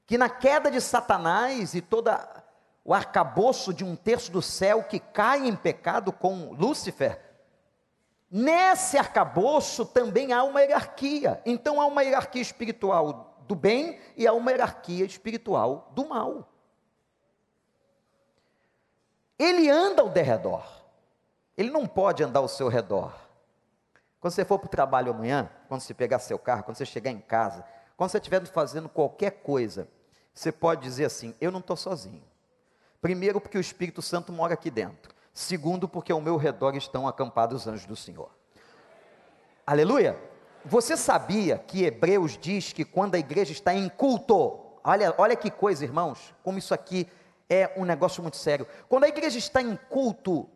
[0.07, 2.46] que na queda de Satanás e toda
[2.88, 7.21] o arcabouço de um terço do céu que cai em pecado com Lúcifer,
[8.32, 11.41] nesse arcabouço também há uma hierarquia.
[11.45, 16.47] Então há uma hierarquia espiritual do bem e há uma hierarquia espiritual do mal.
[19.38, 20.63] Ele anda ao derredor.
[21.58, 23.13] Ele não pode andar ao seu redor.
[24.21, 27.12] Quando você for para o trabalho amanhã, quando você pegar seu carro, quando você chegar
[27.12, 27.65] em casa,
[27.97, 29.89] quando você estiver fazendo qualquer coisa,
[30.34, 32.23] você pode dizer assim: eu não estou sozinho.
[33.01, 35.13] Primeiro, porque o Espírito Santo mora aqui dentro.
[35.33, 38.31] Segundo, porque ao meu redor estão acampados os anjos do Senhor.
[39.65, 40.17] Aleluia!
[40.65, 45.51] Você sabia que Hebreus diz que quando a igreja está em culto, olha, olha que
[45.51, 47.07] coisa, irmãos, como isso aqui
[47.49, 48.67] é um negócio muito sério.
[48.89, 50.49] Quando a igreja está em culto,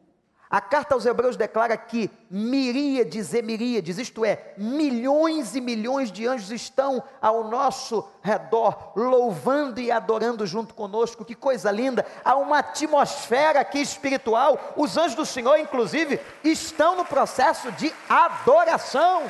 [0.51, 6.27] a carta aos Hebreus declara que miríades e miríades, isto é, milhões e milhões de
[6.27, 11.23] anjos estão ao nosso redor, louvando e adorando junto conosco.
[11.23, 12.05] Que coisa linda!
[12.25, 14.73] Há uma atmosfera aqui espiritual.
[14.75, 19.23] Os anjos do Senhor, inclusive, estão no processo de adoração.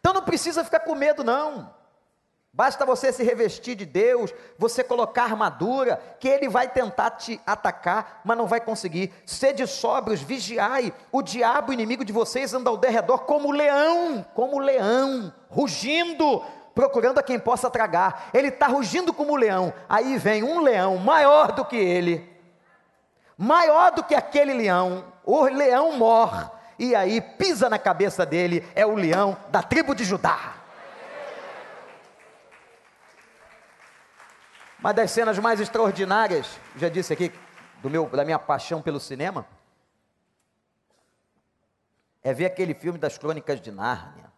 [0.00, 1.77] Então não precisa ficar com medo, não.
[2.58, 8.20] Basta você se revestir de Deus, você colocar armadura, que Ele vai tentar te atacar,
[8.24, 9.14] mas não vai conseguir.
[9.24, 15.32] Sede sóbrios, vigiai, o diabo, inimigo de vocês, anda ao derredor como leão, como leão,
[15.48, 16.42] rugindo,
[16.74, 18.28] procurando a quem possa tragar.
[18.34, 19.72] Ele está rugindo como leão.
[19.88, 22.28] Aí vem um leão maior do que ele,
[23.36, 25.04] maior do que aquele leão.
[25.24, 26.44] O leão morre,
[26.76, 30.57] e aí pisa na cabeça dele, é o leão da tribo de Judá.
[34.80, 37.32] Uma das cenas mais extraordinárias, já disse aqui,
[37.82, 39.44] do meu, da minha paixão pelo cinema,
[42.22, 44.32] é ver aquele filme das crônicas de Nárnia.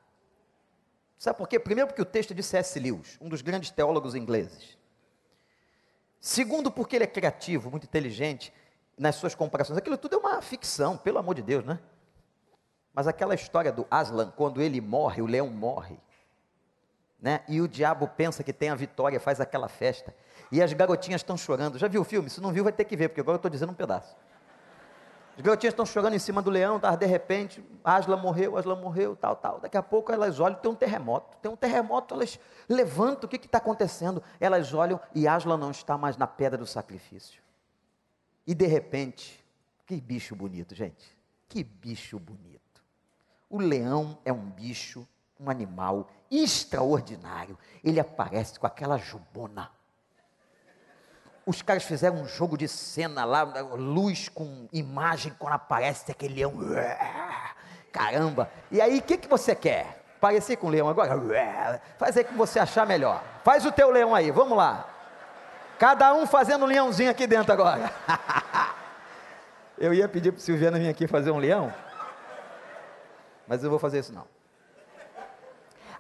[1.18, 1.59] Sabe por quê?
[1.59, 2.81] Primeiro, porque o texto é de C.S.
[2.81, 4.79] Lewis, um dos grandes teólogos ingleses.
[6.18, 8.50] Segundo, porque ele é criativo, muito inteligente
[8.96, 9.79] nas suas comparações.
[9.79, 11.79] Aquilo tudo é uma ficção, pelo amor de Deus, né?
[12.94, 15.98] Mas aquela história do Aslan, quando ele morre, o leão morre,
[17.20, 17.44] né?
[17.46, 20.14] E o diabo pensa que tem a vitória, faz aquela festa.
[20.50, 21.78] E as garotinhas estão chorando.
[21.78, 22.28] Já viu o filme?
[22.28, 24.16] Se não viu, vai ter que ver, porque agora eu estou dizendo um pedaço.
[25.36, 26.94] As garotinhas estão chorando em cima do leão, tá?
[26.94, 29.60] de repente, Asla morreu, Asla morreu, tal, tal.
[29.60, 31.36] Daqui a pouco elas olham, tem um terremoto.
[31.38, 34.22] Tem um terremoto, elas levantam, o que está acontecendo?
[34.38, 37.42] Elas olham e Asla não está mais na pedra do sacrifício.
[38.46, 39.38] E de repente,
[39.86, 41.16] Que bicho bonito, gente.
[41.48, 42.60] Que bicho bonito.
[43.48, 45.04] O leão é um bicho,
[45.38, 47.58] um animal extraordinário.
[47.82, 49.70] Ele aparece com aquela jubona.
[51.50, 56.54] Os caras fizeram um jogo de cena lá, luz com imagem, quando aparece aquele leão.
[57.90, 58.48] Caramba!
[58.70, 60.00] E aí, o que, que você quer?
[60.20, 61.82] Parecer com o leão agora?
[61.98, 63.20] Faz aí que você achar melhor.
[63.42, 64.88] Faz o teu leão aí, vamos lá.
[65.76, 67.90] Cada um fazendo um leãozinho aqui dentro agora.
[69.76, 71.74] Eu ia pedir para o Silviano vir aqui fazer um leão,
[73.48, 74.26] mas eu vou fazer isso não.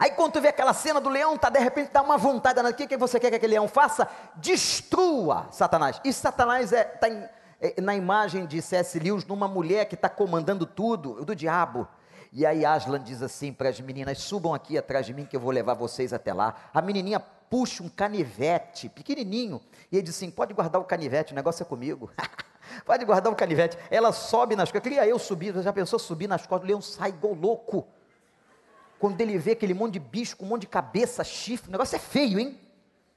[0.00, 2.74] Aí quando tu vê aquela cena do leão, tá de repente dá uma vontade, o
[2.74, 4.08] que, que você quer que aquele leão faça?
[4.36, 6.00] Destrua Satanás.
[6.02, 8.98] E Satanás está é, tá é, na imagem de C.S.
[8.98, 11.86] Lewis, numa mulher que está comandando tudo, do diabo.
[12.32, 15.40] E aí Aslan diz assim para as meninas: subam aqui atrás de mim que eu
[15.40, 16.54] vou levar vocês até lá.
[16.72, 19.60] A menininha puxa um canivete, pequenininho,
[19.92, 22.10] e ele diz assim: pode guardar o canivete, o negócio é comigo.
[22.86, 23.76] Pode guardar o canivete.
[23.90, 24.82] Ela sobe nas costas.
[24.82, 25.52] Queria eu subir.
[25.60, 26.64] Já pensou subir nas costas?
[26.64, 27.84] O leão sai igual louco.
[29.00, 31.70] Quando ele vê aquele monte de bicho um monte de cabeça, chifre.
[31.70, 32.60] O negócio é feio, hein?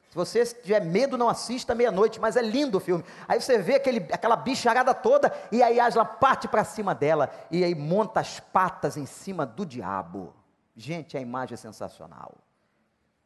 [0.09, 3.03] Se você tiver medo, não assista meia-noite, mas é lindo o filme.
[3.27, 7.63] Aí você vê aquele, aquela bicharada toda, e aí Asla parte para cima dela, e
[7.63, 10.33] aí monta as patas em cima do diabo.
[10.75, 12.37] Gente, a imagem é sensacional.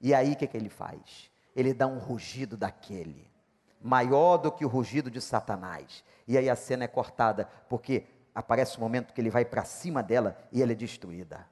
[0.01, 1.29] E aí o que, que ele faz?
[1.55, 3.29] Ele dá um rugido daquele,
[3.81, 6.03] maior do que o rugido de Satanás.
[6.27, 10.01] E aí a cena é cortada, porque aparece um momento que ele vai para cima
[10.01, 11.45] dela e ela é destruída.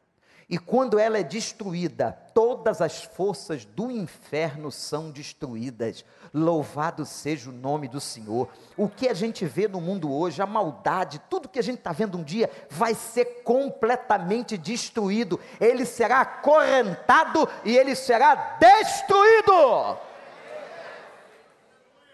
[0.48, 6.06] E quando ela é destruída, todas as forças do inferno são destruídas.
[6.32, 8.48] Louvado seja o nome do Senhor.
[8.78, 11.92] O que a gente vê no mundo hoje, a maldade, tudo que a gente está
[11.92, 15.40] vendo um dia, vai ser completamente destruído.
[15.60, 19.98] Ele será acorrentado e ele será destruído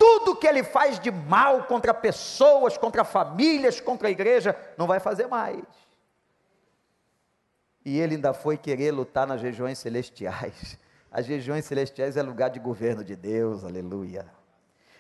[0.01, 4.99] tudo que ele faz de mal contra pessoas, contra famílias, contra a igreja, não vai
[4.99, 5.61] fazer mais.
[7.83, 10.77] E ele ainda foi querer lutar nas regiões celestiais.
[11.11, 14.25] As regiões celestiais é lugar de governo de Deus, aleluia.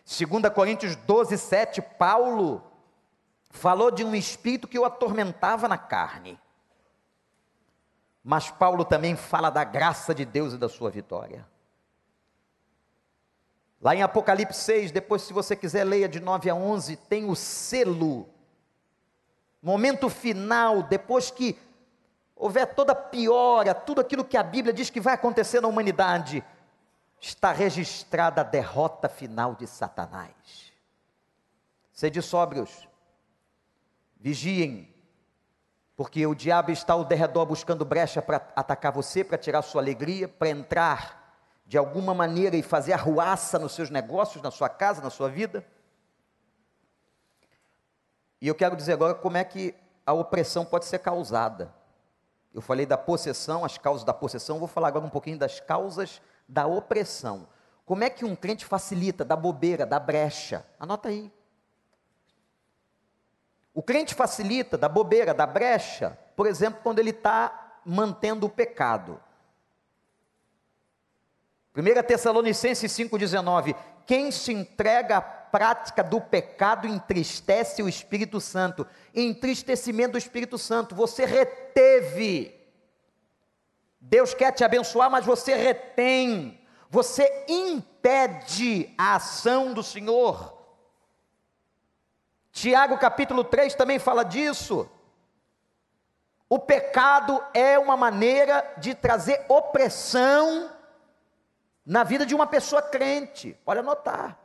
[0.05, 2.61] 2 Coríntios 12, 7, Paulo
[3.49, 6.39] falou de um espírito que o atormentava na carne.
[8.23, 11.47] Mas Paulo também fala da graça de Deus e da sua vitória.
[13.81, 17.35] Lá em Apocalipse 6, depois, se você quiser, leia de 9 a 11, tem o
[17.35, 18.29] selo.
[19.61, 21.57] Momento final, depois que
[22.41, 26.43] houver toda piora, tudo aquilo que a Bíblia diz que vai acontecer na humanidade,
[27.19, 30.73] está registrada a derrota final de Satanás.
[31.93, 32.87] Sede sóbrios,
[34.19, 34.91] vigiem,
[35.95, 40.27] porque o diabo está ao derredor buscando brecha para atacar você, para tirar sua alegria,
[40.27, 45.11] para entrar de alguma maneira e fazer arruaça nos seus negócios, na sua casa, na
[45.11, 45.63] sua vida.
[48.41, 51.80] E eu quero dizer agora como é que a opressão pode ser causada.
[52.53, 56.21] Eu falei da possessão, as causas da possessão, vou falar agora um pouquinho das causas
[56.47, 57.47] da opressão.
[57.85, 60.65] Como é que um crente facilita da bobeira, da brecha?
[60.79, 61.31] Anota aí.
[63.73, 69.21] O crente facilita da bobeira, da brecha, por exemplo, quando ele está mantendo o pecado.
[71.75, 78.87] 1 Tessalonicenses 5,19: Quem se entrega à prática do pecado entristece o Espírito Santo.
[79.13, 82.57] Entristecimento do Espírito Santo, você reteve.
[83.99, 86.59] Deus quer te abençoar, mas você retém,
[86.89, 90.57] você impede a ação do Senhor.
[92.51, 94.89] Tiago capítulo 3 também fala disso.
[96.49, 100.69] O pecado é uma maneira de trazer opressão
[101.85, 103.57] na vida de uma pessoa crente.
[103.63, 104.40] Pode anotar.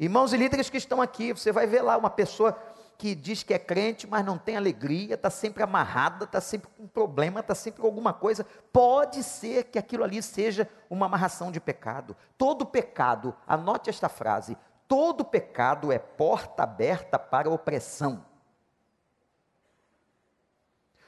[0.00, 2.58] Irmãos e líderes que estão aqui, você vai ver lá uma pessoa
[2.96, 6.88] que diz que é crente, mas não tem alegria, está sempre amarrada, está sempre com
[6.88, 8.46] problema, está sempre com alguma coisa.
[8.72, 12.16] Pode ser que aquilo ali seja uma amarração de pecado.
[12.38, 14.56] Todo pecado, anote esta frase:
[14.88, 18.24] todo pecado é porta aberta para opressão.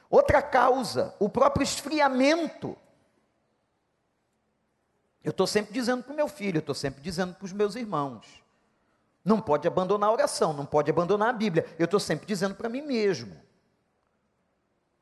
[0.07, 2.77] Outra causa, o próprio esfriamento.
[5.23, 7.75] Eu estou sempre dizendo para o meu filho, eu estou sempre dizendo para os meus
[7.75, 8.42] irmãos.
[9.23, 11.65] Não pode abandonar a oração, não pode abandonar a Bíblia.
[11.79, 13.35] Eu estou sempre dizendo para mim mesmo.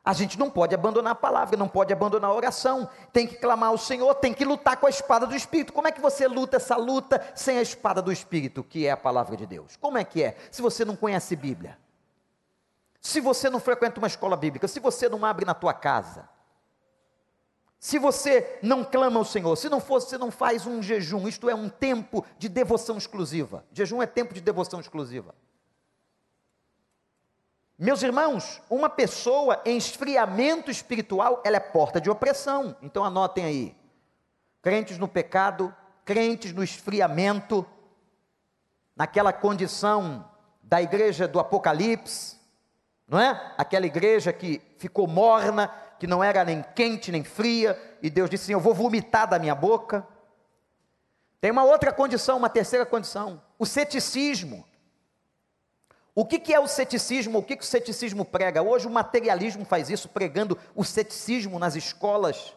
[0.03, 2.89] A gente não pode abandonar a palavra, não pode abandonar a oração.
[3.13, 5.73] Tem que clamar ao Senhor, tem que lutar com a espada do Espírito.
[5.73, 8.97] Como é que você luta essa luta sem a espada do Espírito, que é a
[8.97, 9.75] palavra de Deus?
[9.77, 10.35] Como é que é?
[10.49, 11.77] Se você não conhece Bíblia,
[12.99, 16.27] se você não frequenta uma escola bíblica, se você não abre na tua casa,
[17.81, 21.49] se você não clama ao Senhor, se não for, você não faz um jejum, isto
[21.49, 23.65] é um tempo de devoção exclusiva.
[23.73, 25.33] Jejum é tempo de devoção exclusiva.
[27.79, 32.77] Meus irmãos, uma pessoa em esfriamento espiritual, ela é porta de opressão.
[32.83, 33.75] Então anotem aí.
[34.61, 35.75] Crentes no pecado,
[36.05, 37.65] crentes no esfriamento,
[38.95, 40.29] naquela condição
[40.61, 42.39] da igreja do Apocalipse,
[43.07, 43.55] não é?
[43.57, 48.45] Aquela igreja que ficou morna, que não era nem quente nem fria, e Deus disse
[48.45, 50.03] assim: Eu vou vomitar da minha boca.
[51.39, 54.65] Tem uma outra condição, uma terceira condição: o ceticismo.
[56.15, 57.37] O que, que é o ceticismo?
[57.37, 58.63] O que, que o ceticismo prega?
[58.63, 62.55] Hoje o materialismo faz isso, pregando o ceticismo nas escolas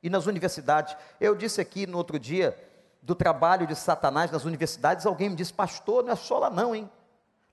[0.00, 0.96] e nas universidades.
[1.20, 2.56] Eu disse aqui no outro dia
[3.02, 6.72] do trabalho de Satanás nas universidades, alguém me disse, pastor, não é só lá não,
[6.72, 6.88] hein?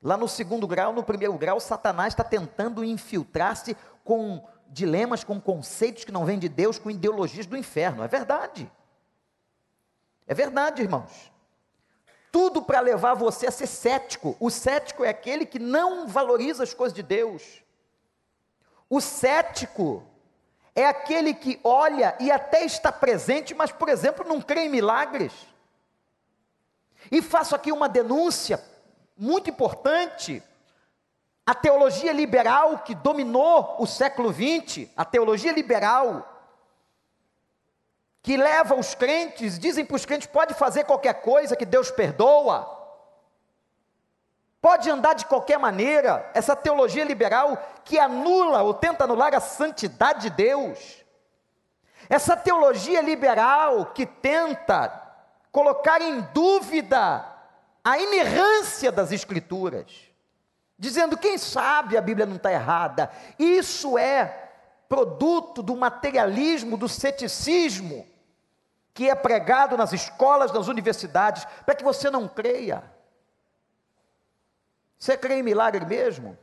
[0.04, 6.03] Lá no segundo grau, no primeiro grau, Satanás está tentando infiltrar-se com dilemas, com conceitos
[6.03, 8.03] que não vêm de Deus, com ideologias do inferno.
[8.03, 8.72] É verdade.
[10.26, 11.32] É verdade, irmãos
[12.32, 14.38] tudo para levar você a ser cético.
[14.39, 17.61] O cético é aquele que não valoriza as coisas de Deus.
[18.89, 20.03] O cético
[20.74, 25.34] é aquele que olha e até está presente, mas, por exemplo, não crê em milagres.
[27.11, 28.63] E faço aqui uma denúncia
[29.17, 30.41] muito importante.
[31.46, 36.28] A teologia liberal que dominou o século XX, a teologia liberal,
[38.22, 42.80] que leva os crentes, dizem para os crentes: pode fazer qualquer coisa que Deus perdoa,
[44.62, 50.22] pode andar de qualquer maneira, essa teologia liberal que anula ou tenta anular a santidade
[50.22, 51.04] de Deus,
[52.08, 55.02] essa teologia liberal que tenta
[55.52, 57.26] colocar em dúvida
[57.84, 60.11] a inerrância das Escrituras,
[60.82, 64.50] dizendo: quem sabe a Bíblia não está errada, isso é
[64.90, 68.08] produto do materialismo, do ceticismo
[68.92, 72.84] que é pregado nas escolas, nas universidades, para que você não creia.
[74.98, 76.38] Você crê em milagre mesmo?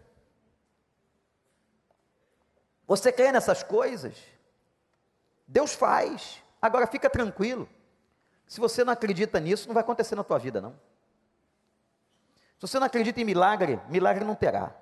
[2.87, 4.17] Você crê nessas coisas?
[5.47, 6.43] Deus faz.
[6.63, 7.69] Agora fica tranquilo.
[8.47, 10.79] Se você não acredita nisso, não vai acontecer na tua vida, não.
[12.59, 14.75] Se você não acredita em milagre, milagre não terá.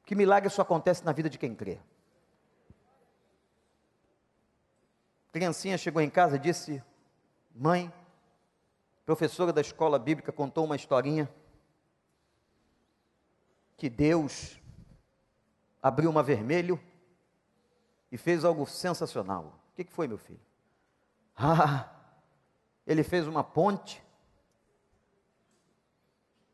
[0.00, 1.78] Porque milagre só acontece na vida de quem crê.
[5.30, 6.82] criancinha chegou em casa e disse:
[7.54, 7.92] Mãe,
[9.06, 11.32] professora da escola bíblica contou uma historinha
[13.76, 14.60] que Deus
[15.82, 16.78] abriu uma vermelho
[18.12, 19.58] e fez algo sensacional.
[19.72, 20.40] O que foi, meu filho?
[21.42, 21.88] Ah,
[22.86, 24.02] ele fez uma ponte,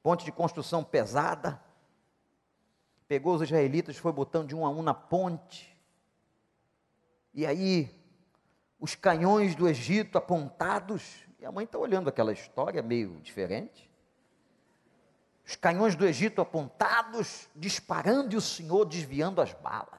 [0.07, 1.61] ponte de construção pesada,
[3.09, 5.76] pegou os israelitas, foi botando de um a um na ponte,
[7.34, 7.90] e aí
[8.78, 11.26] os canhões do Egito apontados.
[11.40, 13.90] E a mãe está olhando aquela história meio diferente.
[15.44, 19.98] Os canhões do Egito apontados, disparando e o Senhor desviando as balas.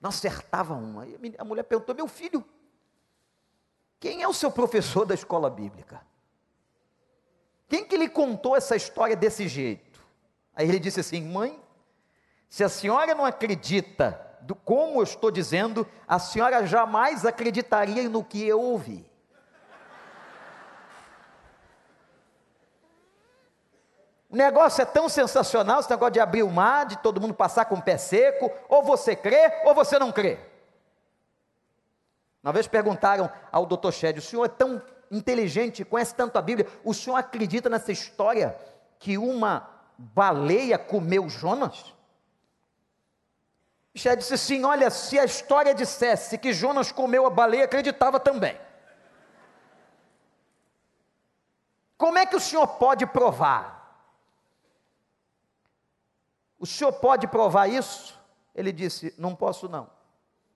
[0.00, 1.06] Não acertava uma.
[1.06, 2.42] E a mulher perguntou: Meu filho,
[4.00, 6.13] quem é o seu professor da escola bíblica?
[7.74, 10.00] Quem que lhe contou essa história desse jeito?
[10.54, 11.60] Aí ele disse assim: Mãe,
[12.48, 18.22] se a senhora não acredita do como eu estou dizendo, a senhora jamais acreditaria no
[18.22, 19.04] que eu ouvi.
[24.30, 27.64] O negócio é tão sensacional, esse negócio de abrir o mar, de todo mundo passar
[27.64, 30.38] com o pé seco, ou você crê ou você não crê.
[32.40, 36.68] Uma vez perguntaram ao doutor Shed, o senhor é tão inteligente, conhece tanto a Bíblia,
[36.84, 38.56] o senhor acredita nessa história
[38.98, 41.94] que uma baleia comeu Jonas?
[43.94, 48.58] Michel disse assim: Olha, se a história dissesse que Jonas comeu a baleia, acreditava também.
[51.96, 53.72] Como é que o senhor pode provar?
[56.58, 58.18] O senhor pode provar isso?
[58.54, 59.88] Ele disse: Não posso, não.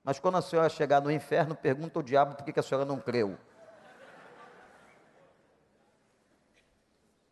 [0.03, 2.99] Mas quando a senhora chegar no inferno, pergunta ao diabo por que a senhora não
[2.99, 3.38] creu.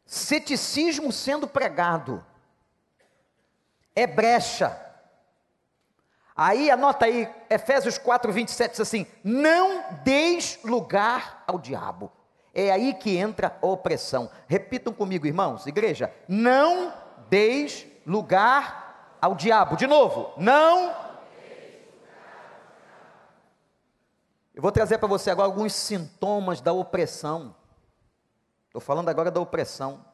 [0.07, 2.25] Ceticismo sendo pregado
[3.95, 4.87] é brecha
[6.37, 12.13] Aí anota aí, Efésios 4, 27 diz assim: Não deis lugar ao diabo.
[12.53, 14.31] É aí que entra a opressão.
[14.47, 16.93] Repitam comigo, irmãos, igreja: Não
[17.31, 19.77] deis lugar ao diabo.
[19.77, 20.95] De novo, não.
[24.55, 27.55] Eu vou trazer para você agora alguns sintomas da opressão.
[28.77, 30.05] Estou falando agora da opressão.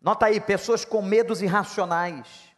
[0.00, 2.54] Nota aí, pessoas com medos irracionais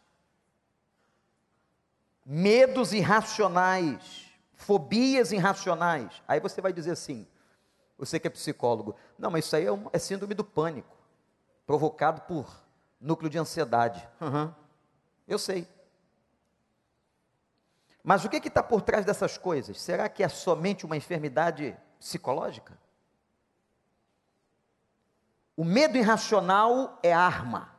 [2.29, 6.21] medos irracionais, fobias irracionais.
[6.27, 7.25] Aí você vai dizer assim,
[7.97, 10.93] você que é psicólogo, não, mas isso aí é, um, é síndrome do pânico,
[11.65, 12.53] provocado por
[12.99, 14.05] núcleo de ansiedade.
[14.19, 14.53] Uhum.
[15.25, 15.65] Eu sei.
[18.03, 19.79] Mas o que está por trás dessas coisas?
[19.79, 22.77] Será que é somente uma enfermidade psicológica?
[25.57, 27.75] O medo irracional é arma,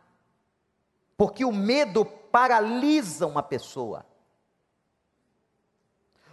[1.16, 4.04] porque o medo paralisa uma pessoa.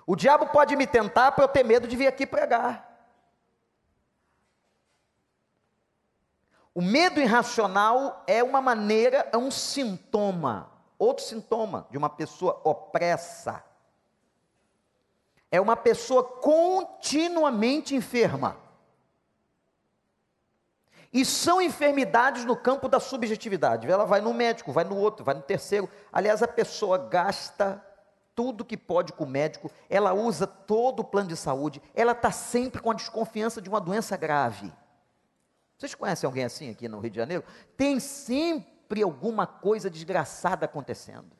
[0.07, 2.93] O diabo pode me tentar para eu ter medo de vir aqui pregar.
[6.73, 13.63] O medo irracional é uma maneira, é um sintoma, outro sintoma de uma pessoa opressa.
[15.51, 18.64] É uma pessoa continuamente enferma.
[21.15, 23.89] E são enfermidades no campo da subjetividade.
[23.89, 25.89] Ela vai no médico, vai no outro, vai no terceiro.
[26.11, 27.81] Aliás, a pessoa gasta
[28.35, 32.31] tudo que pode com o médico, ela usa todo o plano de saúde, ela está
[32.31, 34.73] sempre com a desconfiança de uma doença grave.
[35.77, 37.45] Vocês conhecem alguém assim aqui no Rio de Janeiro?
[37.77, 41.31] Tem sempre alguma coisa desgraçada acontecendo.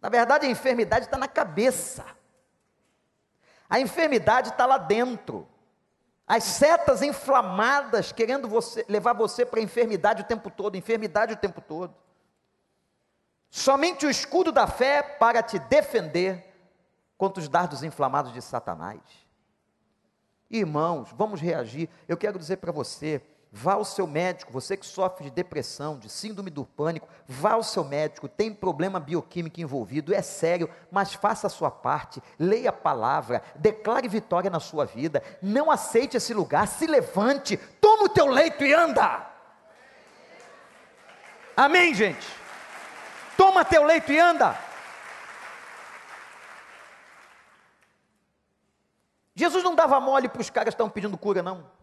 [0.00, 2.06] Na verdade, a enfermidade está na cabeça.
[3.68, 5.46] A enfermidade está lá dentro.
[6.28, 11.36] As setas inflamadas querendo você, levar você para a enfermidade o tempo todo, enfermidade o
[11.36, 11.94] tempo todo.
[13.48, 16.44] Somente o escudo da fé para te defender
[17.16, 19.00] contra os dardos inflamados de Satanás.
[20.50, 21.88] Irmãos, vamos reagir.
[22.06, 26.08] Eu quero dizer para você, vá ao seu médico, você que sofre de depressão, de
[26.08, 31.46] síndrome do pânico, vá ao seu médico, tem problema bioquímico envolvido, é sério, mas faça
[31.46, 36.68] a sua parte, leia a palavra, declare vitória na sua vida, não aceite esse lugar,
[36.68, 39.26] se levante, toma o teu leito e anda.
[41.56, 42.26] Amém, gente?
[43.36, 44.56] Toma teu leito e anda.
[49.34, 51.77] Jesus não dava mole para os caras que estavam pedindo cura, não.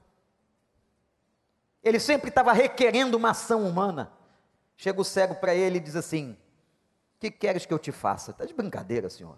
[1.86, 4.11] Ele sempre estava requerendo uma ação humana.
[4.75, 8.31] Chega o cego para ele e diz assim: O que queres que eu te faça?
[8.31, 9.38] Está de brincadeira, senhor.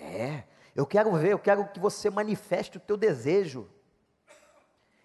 [0.00, 0.42] É,
[0.74, 3.70] eu quero ver, eu quero que você manifeste o teu desejo.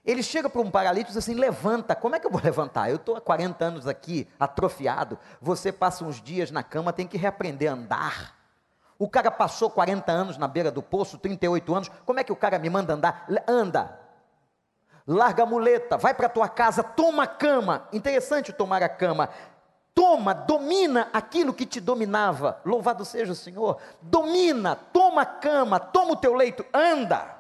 [0.04, 1.96] Ele chega para um paralítico e diz assim: levanta.
[1.96, 2.90] Como é que eu vou levantar?
[2.90, 5.20] Eu estou há 40 anos aqui, atrofiado.
[5.40, 8.36] Você passa uns dias na cama, tem que reaprender a andar.
[8.98, 11.90] O cara passou 40 anos na beira do poço, 38 anos.
[12.04, 13.28] Como é que o cara me manda andar?
[13.48, 14.05] Anda.
[15.08, 17.88] Larga a muleta, vai para a tua casa, toma a cama.
[17.94, 19.30] Interessante tomar a cama.
[19.94, 22.60] Toma, domina aquilo que te dominava.
[22.66, 23.80] Louvado seja o Senhor.
[24.02, 27.36] Domina, toma a cama, toma o teu leito, anda.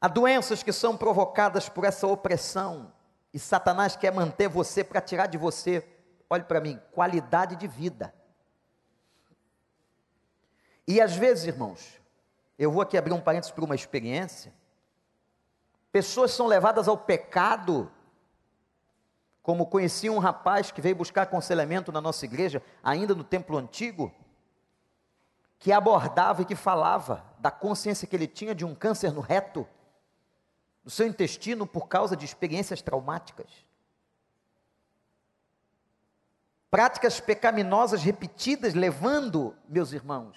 [0.00, 2.92] Há doenças que são provocadas por essa opressão,
[3.32, 5.84] e Satanás quer manter você para tirar de você,
[6.30, 8.14] olhe para mim, qualidade de vida.
[10.86, 12.00] E às vezes, irmãos,
[12.58, 14.52] eu vou aqui abrir um parênteses para uma experiência.
[15.92, 17.90] Pessoas são levadas ao pecado,
[19.42, 24.12] como conheci um rapaz que veio buscar aconselhamento na nossa igreja, ainda no templo antigo,
[25.58, 29.66] que abordava e que falava da consciência que ele tinha de um câncer no reto
[30.86, 33.50] no seu intestino por causa de experiências traumáticas.
[36.70, 40.36] Práticas pecaminosas repetidas, levando, meus irmãos,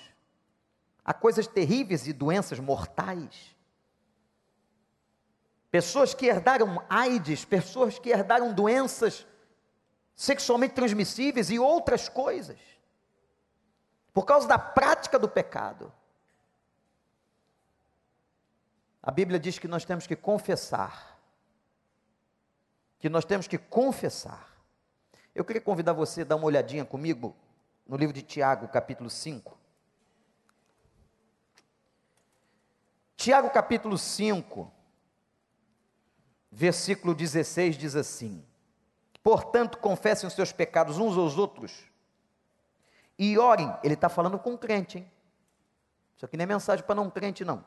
[1.09, 3.55] a coisas terríveis e doenças mortais.
[5.71, 9.25] Pessoas que herdaram AIDS, pessoas que herdaram doenças
[10.13, 12.59] sexualmente transmissíveis e outras coisas,
[14.13, 15.91] por causa da prática do pecado.
[19.01, 21.19] A Bíblia diz que nós temos que confessar.
[22.99, 24.47] Que nós temos que confessar.
[25.33, 27.35] Eu queria convidar você a dar uma olhadinha comigo
[27.87, 29.58] no livro de Tiago, capítulo 5.
[33.19, 34.71] Tiago, capítulo 5,
[36.49, 38.41] versículo 16 diz assim:
[39.21, 41.83] Portanto, confessem os seus pecados uns aos outros
[43.17, 43.75] e orem.
[43.83, 45.11] Ele está falando com crente, hein?
[46.15, 47.65] Isso aqui não é mensagem para não crente, não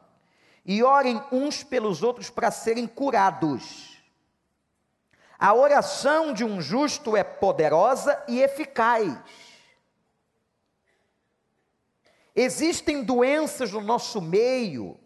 [0.64, 4.03] e orem uns pelos outros para serem curados.
[5.38, 9.18] A oração de um justo é poderosa e eficaz.
[12.34, 15.01] Existem doenças no nosso meio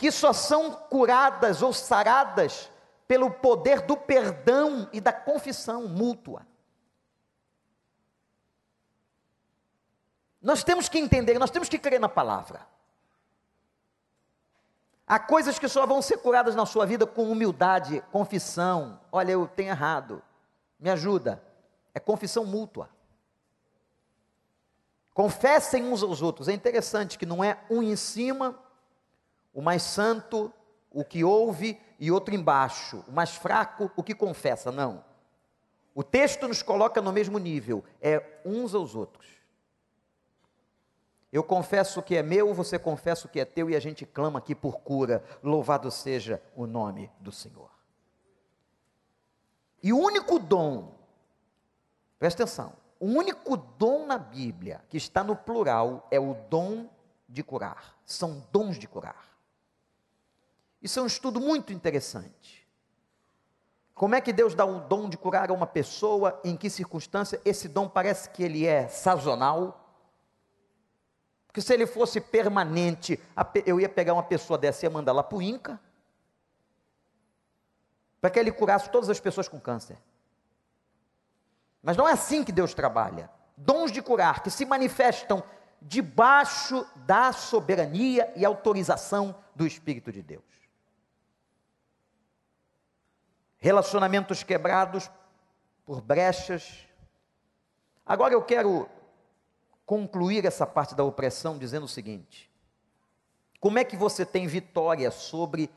[0.00, 2.70] que só são curadas ou saradas
[3.06, 6.46] pelo poder do perdão e da confissão mútua.
[10.40, 12.66] Nós temos que entender, nós temos que crer na palavra.
[15.06, 18.98] Há coisas que só vão ser curadas na sua vida com humildade, confissão.
[19.12, 20.22] Olha, eu tenho errado.
[20.78, 21.42] Me ajuda.
[21.92, 22.88] É confissão mútua.
[25.12, 26.48] Confessem uns aos outros.
[26.48, 28.58] É interessante que não é um em cima,
[29.52, 30.52] o mais santo
[30.90, 34.72] o que ouve, e outro embaixo, o mais fraco, o que confessa.
[34.72, 35.04] Não.
[35.94, 39.26] O texto nos coloca no mesmo nível, é uns aos outros.
[41.32, 44.04] Eu confesso o que é meu, você confessa o que é teu e a gente
[44.04, 45.22] clama aqui por cura.
[45.42, 47.70] Louvado seja o nome do Senhor.
[49.82, 50.92] E o único dom,
[52.18, 56.88] presta atenção, o único dom na Bíblia que está no plural é o dom
[57.28, 57.96] de curar.
[58.04, 59.29] São dons de curar.
[60.82, 62.66] Isso é um estudo muito interessante.
[63.94, 66.40] Como é que Deus dá o dom de curar a uma pessoa?
[66.42, 67.40] Em que circunstância?
[67.44, 69.94] Esse dom parece que ele é sazonal.
[71.46, 73.20] Porque se ele fosse permanente,
[73.66, 75.78] eu ia pegar uma pessoa dessa e ia mandar lá para o Inca,
[78.20, 79.98] para que ele curasse todas as pessoas com câncer.
[81.82, 83.30] Mas não é assim que Deus trabalha.
[83.56, 85.42] Dons de curar que se manifestam
[85.82, 90.59] debaixo da soberania e autorização do Espírito de Deus.
[93.60, 95.10] Relacionamentos quebrados
[95.84, 96.86] por brechas.
[98.06, 98.88] Agora eu quero
[99.84, 102.50] concluir essa parte da opressão dizendo o seguinte:
[103.60, 105.70] como é que você tem vitória sobre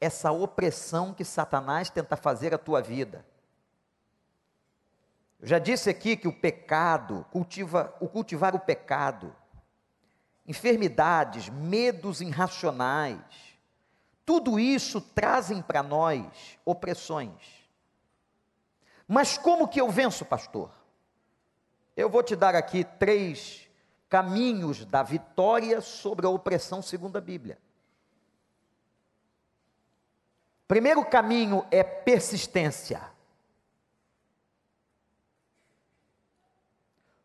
[0.00, 3.26] essa opressão que Satanás tenta fazer à tua vida?
[5.40, 9.34] Eu já disse aqui que o pecado, cultiva, o cultivar o pecado,
[10.46, 13.53] enfermidades, medos irracionais,
[14.24, 17.64] tudo isso trazem para nós opressões.
[19.06, 20.70] Mas como que eu venço, pastor?
[21.96, 23.68] Eu vou te dar aqui três
[24.08, 27.58] caminhos da vitória sobre a opressão segundo a Bíblia.
[30.66, 33.02] Primeiro caminho é persistência.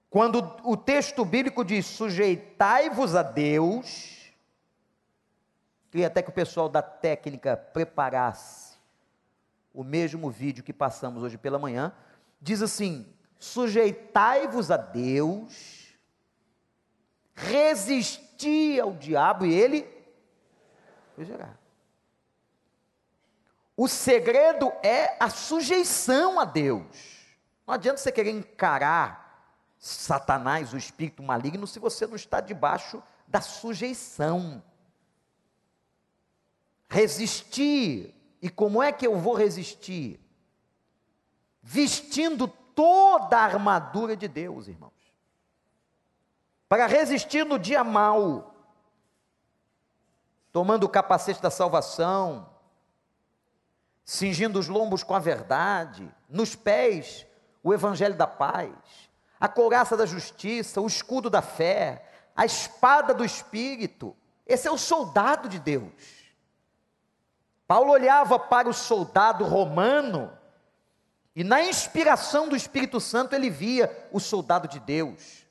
[0.10, 4.19] Quando o texto bíblico diz sujeitai-vos a Deus,
[5.90, 8.78] queria até que o pessoal da técnica preparasse
[9.74, 11.94] o mesmo vídeo que passamos hoje pela manhã,
[12.42, 15.96] diz assim: sujeitai-vos a Deus,
[17.36, 19.88] resisti ao diabo e ele
[21.16, 21.58] fugirá.
[23.76, 27.30] O segredo é a sujeição a Deus.
[27.66, 29.30] Não adianta você querer encarar
[29.78, 34.62] Satanás, o espírito maligno, se você não está debaixo da sujeição.
[36.90, 38.14] Resistir.
[38.42, 40.20] E como é que eu vou resistir?
[41.62, 44.94] Vestindo toda a armadura de Deus, irmãos.
[46.68, 48.56] Para resistir no dia mau,
[50.52, 52.50] tomando o capacete da salvação,
[54.06, 57.26] cingindo os lombos com a verdade, nos pés
[57.64, 58.72] o evangelho da paz,
[59.40, 64.16] a couraça da justiça, o escudo da fé, a espada do espírito.
[64.46, 66.19] Esse é o soldado de Deus.
[67.70, 70.36] Paulo olhava para o soldado romano
[71.36, 75.46] e na inspiração do Espírito Santo ele via o soldado de Deus.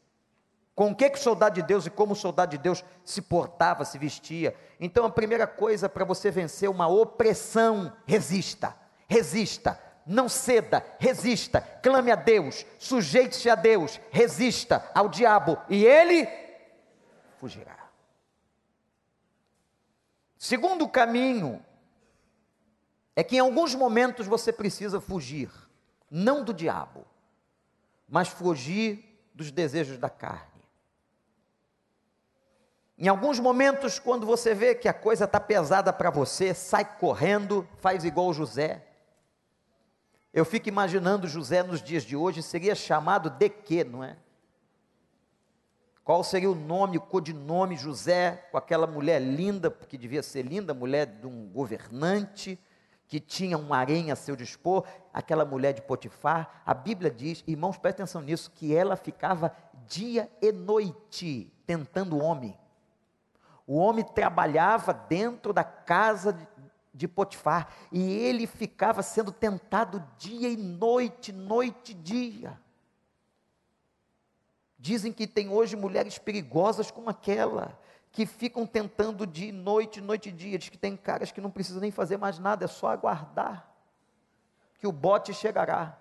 [0.75, 3.23] Com o que, que o soldado de Deus e como o soldado de Deus se
[3.23, 4.53] portava, se vestia.
[4.81, 8.75] Então a primeira coisa para você vencer uma opressão, resista,
[9.07, 16.29] resista, não ceda, resista, clame a Deus, sujeite-se a Deus, resista ao diabo e ele
[17.39, 17.79] fugirá.
[20.37, 21.65] Segundo caminho
[23.19, 25.51] é que em alguns momentos você precisa fugir
[26.09, 27.05] não do diabo,
[28.09, 30.63] mas fugir dos desejos da carne.
[32.97, 37.67] Em alguns momentos, quando você vê que a coisa está pesada para você, sai correndo,
[37.79, 38.87] faz igual José.
[40.33, 44.17] Eu fico imaginando José nos dias de hoje, seria chamado de quê, não é?
[46.05, 50.73] Qual seria o nome, o codinome José, com aquela mulher linda, porque devia ser linda,
[50.73, 52.57] mulher de um governante,
[53.09, 57.79] que tinha um harém a seu dispor, aquela mulher de Potifar, a Bíblia diz, irmãos,
[57.79, 59.51] prestem atenção nisso, que ela ficava
[59.87, 62.57] dia e noite tentando o homem.
[63.67, 66.39] O homem trabalhava dentro da casa
[66.93, 72.61] de, Potifar e ele ficava sendo tentado dia e noite, noite e dia.
[74.79, 77.79] Dizem que tem hoje mulheres perigosas como aquela,
[78.19, 80.59] que ficam tentando de noite, noite e dia.
[80.59, 83.71] Diz que tem caras que não precisam nem fazer mais nada, é só aguardar
[84.77, 85.97] que o bote chegará.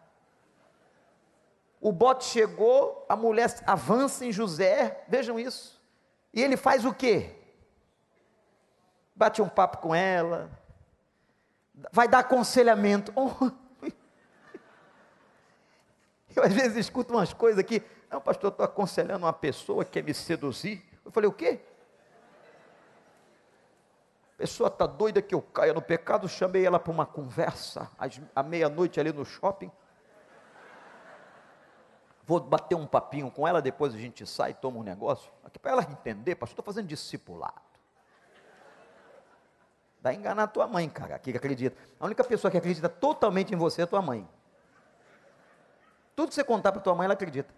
[1.80, 5.80] O bote chegou, a mulher avança em José, vejam isso.
[6.34, 7.36] E ele faz o quê?
[9.16, 10.50] Bate um papo com ela,
[11.92, 13.14] vai dar aconselhamento.
[16.36, 20.04] Eu às vezes escuto umas coisas aqui, não, pastor, estou aconselhando uma pessoa que quer
[20.04, 20.84] me seduzir.
[21.06, 21.62] Eu falei, o quê?
[24.38, 27.90] A pessoa está doida que eu caia no pecado, chamei ela para uma conversa,
[28.36, 29.72] à meia-noite ali no shopping.
[32.24, 35.32] Vou bater um papinho com ela, depois a gente sai e toma um negócio.
[35.44, 37.60] Aqui para ela entender, pastor, estou fazendo discipulado.
[40.04, 41.76] Vai enganar a tua mãe, cara, que acredita.
[42.00, 44.30] A única pessoa que acredita totalmente em você é tua mãe.
[46.16, 47.52] Tudo que você contar para tua mãe, ela acredita.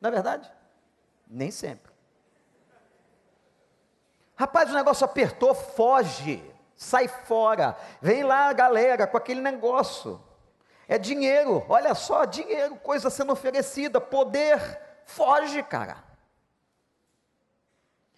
[0.00, 0.52] Não é verdade?
[1.28, 1.93] Nem sempre.
[4.36, 6.42] Rapaz, o negócio apertou, foge,
[6.76, 7.76] sai fora.
[8.00, 10.20] Vem lá, galera, com aquele negócio.
[10.88, 16.04] É dinheiro, olha só, dinheiro, coisa sendo oferecida, poder, foge, cara.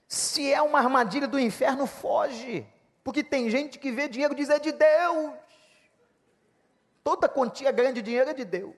[0.08, 2.66] Se é uma armadilha do inferno, foge.
[3.04, 5.32] Porque tem gente que vê dinheiro e diz é de Deus.
[7.04, 8.74] Toda quantia grande de dinheiro é de Deus.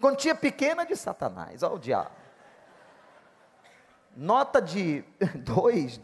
[0.00, 2.10] Quantia pequena é de Satanás, olha o diabo.
[4.16, 5.04] Nota de
[5.36, 6.00] dois,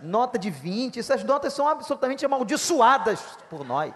[0.00, 3.92] nota de 20, essas notas são absolutamente amaldiçoadas por nós.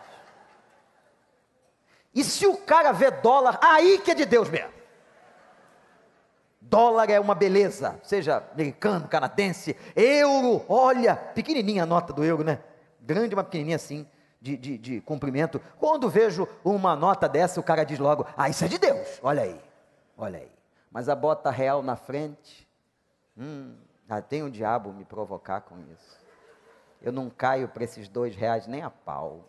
[2.14, 4.72] E se o cara vê dólar, aí que é de Deus mesmo.
[6.60, 12.60] Dólar é uma beleza, seja americano, canadense, euro, olha, pequenininha a nota do euro, né?
[13.00, 14.06] Grande, uma pequenininha assim,
[14.40, 15.60] de, de, de comprimento.
[15.78, 19.44] Quando vejo uma nota dessa, o cara diz logo: Ah, isso é de Deus, olha
[19.44, 19.60] aí,
[20.16, 20.50] olha aí.
[20.90, 22.67] Mas a bota real na frente,
[23.38, 23.76] hum,
[24.08, 26.18] ah, tem o diabo me provocar com isso.
[27.00, 29.48] Eu não caio para esses dois reais nem a pau.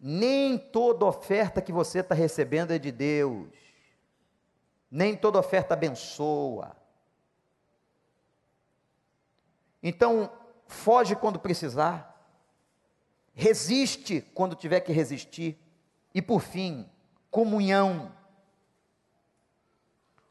[0.00, 3.48] Nem toda oferta que você está recebendo é de Deus.
[4.90, 6.76] Nem toda oferta abençoa.
[9.82, 10.30] Então,
[10.66, 12.14] foge quando precisar.
[13.34, 15.58] Resiste quando tiver que resistir.
[16.14, 16.88] E por fim,
[17.30, 18.12] comunhão.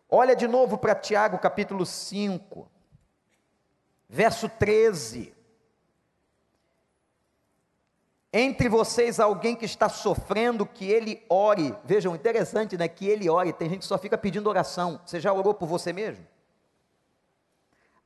[0.09, 2.69] Olha de novo para Tiago capítulo 5,
[4.09, 5.35] verso 13
[8.37, 11.73] entre vocês alguém que está sofrendo, que ele ore.
[11.85, 12.85] Vejam, interessante, né?
[12.85, 13.53] Que ele ore.
[13.53, 14.99] Tem gente que só fica pedindo oração.
[15.05, 16.27] Você já orou por você mesmo?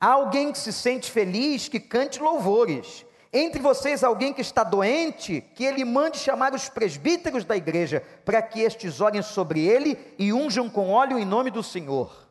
[0.00, 3.04] Há alguém que se sente feliz, que cante louvores.
[3.32, 8.42] Entre vocês alguém que está doente, que ele mande chamar os presbíteros da igreja, para
[8.42, 12.28] que estes orem sobre ele e unjam com óleo em nome do Senhor.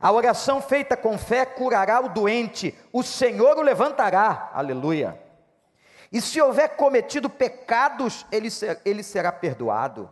[0.00, 4.50] A oração feita com fé curará o doente, o Senhor o levantará.
[4.52, 5.20] Aleluia.
[6.10, 10.10] E se houver cometido pecados, ele, ser, ele será perdoado.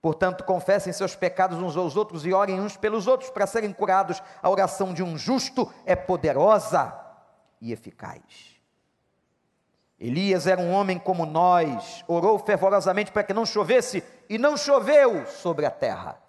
[0.00, 4.22] Portanto, confessem seus pecados uns aos outros e orem uns pelos outros para serem curados.
[4.40, 6.94] A oração de um justo é poderosa
[7.60, 8.57] e eficaz.
[10.00, 15.26] Elias era um homem como nós, orou fervorosamente para que não chovesse, e não choveu
[15.26, 16.22] sobre a terra.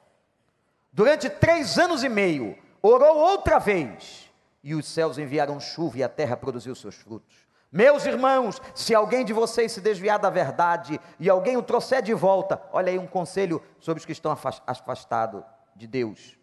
[0.92, 4.32] Durante três anos e meio, orou outra vez,
[4.64, 7.48] e os céus enviaram chuva e a terra produziu seus frutos.
[7.72, 12.16] Meus irmãos, se alguém de vocês se desviar da verdade e alguém o trouxer de
[12.16, 15.44] volta, olha aí um conselho sobre os que estão afastados
[15.76, 16.39] de Deus,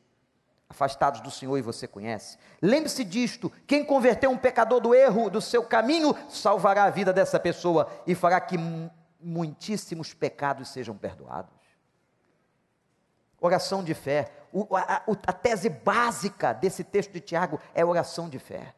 [0.68, 2.38] afastados do Senhor e você conhece.
[2.60, 7.38] Lembre-se disto: quem converter um pecador do erro do seu caminho, salvará a vida dessa
[7.38, 8.56] pessoa e fará que
[9.20, 11.54] muitíssimos pecados sejam perdoados.
[13.40, 14.32] Oração de fé.
[14.52, 18.74] O, a, a tese básica desse texto de Tiago é oração de fé.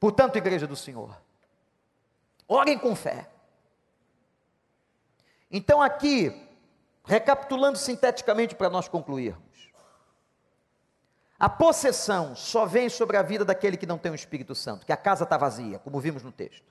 [0.00, 1.16] Portanto, igreja do Senhor,
[2.46, 3.28] orem com fé.
[5.50, 6.46] Então, aqui,
[7.04, 9.47] recapitulando sinteticamente para nós concluirmos,
[11.38, 14.92] a possessão só vem sobre a vida daquele que não tem o Espírito Santo, que
[14.92, 16.66] a casa está vazia, como vimos no texto.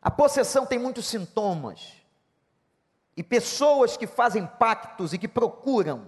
[0.00, 2.02] A possessão tem muitos sintomas,
[3.16, 6.06] e pessoas que fazem pactos e que procuram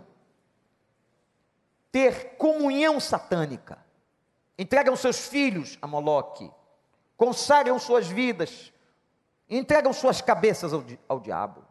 [1.92, 3.78] ter comunhão satânica
[4.58, 6.50] entregam seus filhos a Moloque,
[7.16, 8.72] consagram suas vidas,
[9.48, 11.64] entregam suas cabeças ao, ao diabo.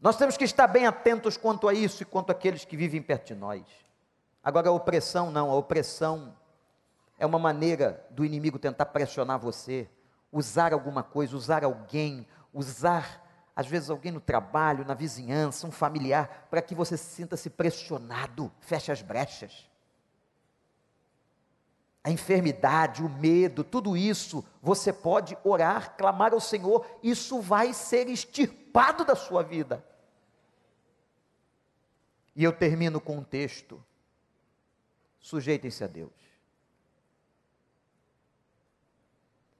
[0.00, 3.28] Nós temos que estar bem atentos quanto a isso e quanto àqueles que vivem perto
[3.28, 3.62] de nós.
[4.42, 6.34] Agora, a opressão não, a opressão
[7.18, 9.88] é uma maneira do inimigo tentar pressionar você,
[10.32, 16.46] usar alguma coisa, usar alguém, usar, às vezes, alguém no trabalho, na vizinhança, um familiar,
[16.50, 19.70] para que você sinta-se pressionado, feche as brechas
[22.02, 28.08] a enfermidade, o medo, tudo isso, você pode orar, clamar ao Senhor, isso vai ser
[28.08, 29.84] extirpado da sua vida.
[32.34, 33.82] E eu termino com um texto:
[35.18, 36.12] sujeitem-se a Deus.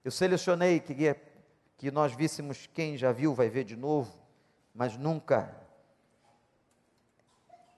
[0.03, 1.15] Eu selecionei, queria
[1.77, 4.15] que nós víssemos, quem já viu vai ver de novo,
[4.75, 5.55] mas nunca,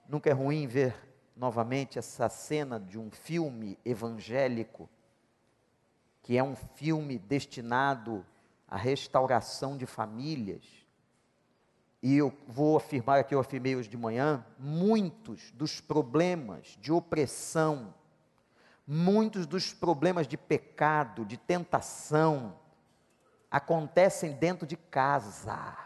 [0.09, 0.95] nunca é ruim ver
[1.37, 4.89] novamente essa cena de um filme evangélico,
[6.23, 8.25] que é um filme destinado
[8.69, 10.82] à restauração de famílias.
[12.03, 17.95] E eu vou afirmar aqui, eu afirmei hoje de manhã, muitos dos problemas de opressão,
[18.85, 22.59] muitos dos problemas de pecado, de tentação,
[23.49, 25.77] acontecem dentro de casa.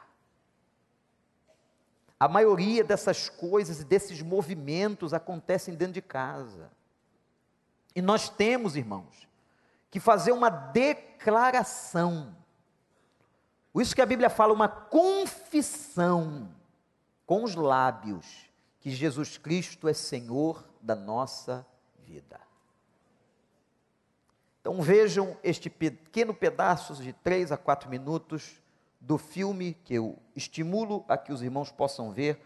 [2.18, 6.70] A maioria dessas coisas e desses movimentos acontecem dentro de casa.
[7.94, 9.28] E nós temos, irmãos,
[9.90, 12.34] que fazer uma declaração.
[13.80, 16.48] Isso que a Bíblia fala, uma confissão
[17.26, 18.46] com os lábios
[18.80, 21.66] que Jesus Cristo é Senhor da nossa
[21.98, 22.40] vida.
[24.60, 28.60] Então vejam este pequeno pedaço de três a quatro minutos
[29.00, 32.40] do filme que eu estimulo a que os irmãos possam ver,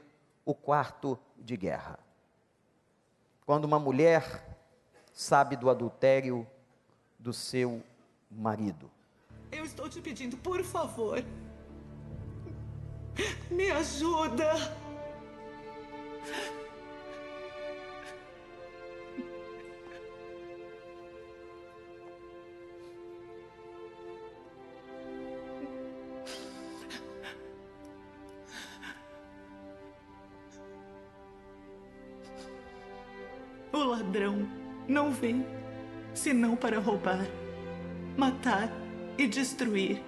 [0.45, 1.99] O Quarto de Guerra.
[3.47, 4.59] Quando uma mulher
[5.12, 6.47] sabe do adultério
[7.18, 7.83] do seu
[8.31, 8.91] marido.
[9.53, 11.24] Eu estou te pedindo, por favor,
[13.51, 14.80] me ajuda.
[34.11, 34.48] ladrão
[34.88, 35.46] não vem
[36.14, 37.24] senão para roubar,
[38.16, 38.80] matar
[39.21, 40.03] e destruir.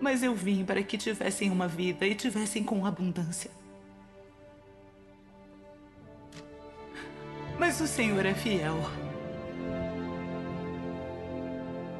[0.00, 3.50] Mas eu vim para que tivessem uma vida e tivessem com abundância.
[7.58, 8.76] Mas o Senhor é fiel.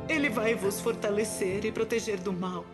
[0.08, 2.64] Ele vai vos fortalecer e proteger do mal.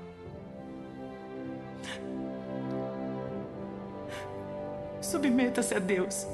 [5.01, 6.27] Submeta-se a Deus.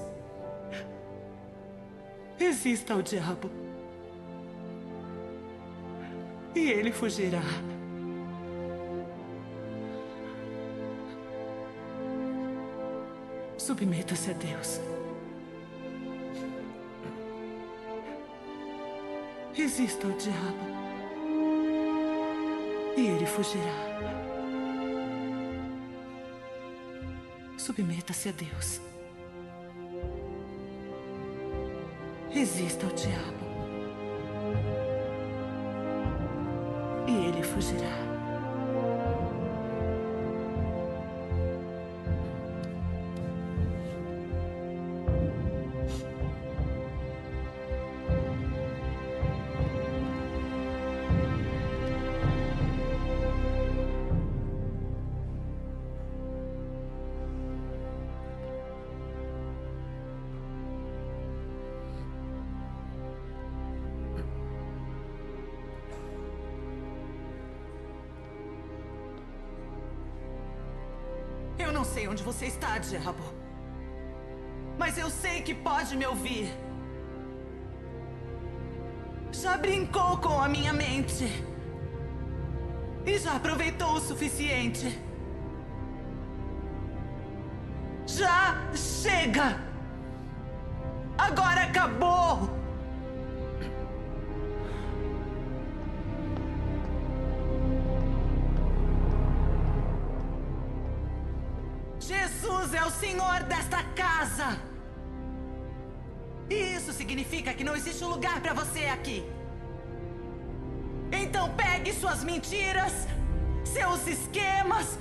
[2.38, 3.65] Resista ao diabo.
[6.56, 7.42] E ele fugirá.
[13.58, 14.80] Submeta-se a Deus.
[19.52, 20.66] Resista ao diabo.
[22.96, 23.62] E ele fugirá.
[27.58, 28.80] Submeta-se a Deus.
[32.30, 33.45] Resista ao diabo.
[37.58, 38.15] E
[71.86, 73.24] sei onde você está, diabo.
[74.78, 76.46] Mas eu sei que pode me ouvir.
[79.32, 81.24] Já brincou com a minha mente.
[83.04, 84.98] E já aproveitou o suficiente.
[88.06, 89.65] Já chega!
[106.96, 109.24] Significa que não existe um lugar para você aqui.
[111.12, 112.92] Então pegue suas mentiras,
[113.64, 114.98] seus esquemas,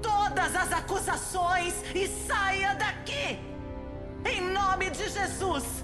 [0.00, 3.38] todas as acusações e saia daqui.
[4.24, 5.81] Em nome de Jesus.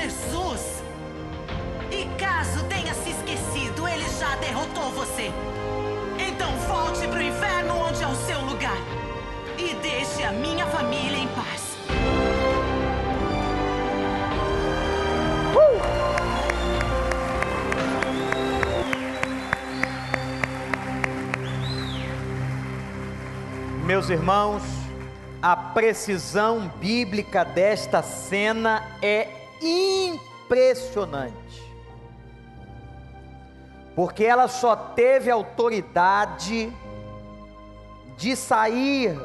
[0.00, 0.82] Jesus.
[1.90, 5.32] E caso tenha se esquecido, ele já derrotou você.
[6.18, 8.78] Então volte para o inferno onde é o seu lugar.
[9.58, 11.76] E deixe a minha família em paz.
[23.84, 24.62] Meus irmãos,
[25.42, 31.36] a precisão bíblica desta cena é impressionante.
[33.94, 36.72] Porque ela só teve autoridade
[38.16, 39.18] de sair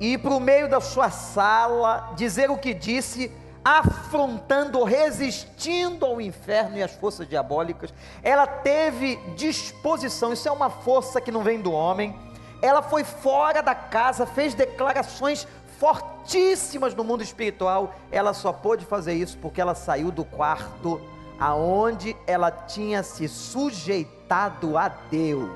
[0.00, 3.30] e ir para o meio da sua sala, dizer o que disse,
[3.64, 7.92] afrontando, resistindo ao inferno e às forças diabólicas.
[8.22, 12.18] Ela teve disposição, isso é uma força que não vem do homem
[12.64, 15.46] ela foi fora da casa, fez declarações
[15.84, 17.94] fortíssimas no mundo espiritual.
[18.10, 20.98] Ela só pôde fazer isso porque ela saiu do quarto
[21.38, 25.50] aonde ela tinha se sujeitado a Deus.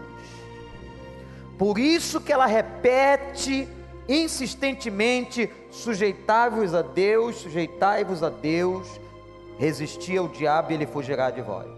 [1.56, 3.66] Por isso que ela repete
[4.06, 8.86] insistentemente: sujeitai-vos a Deus, sujeitai-vos a Deus,
[9.58, 11.68] resisti ao diabo e ele fugirá de vós.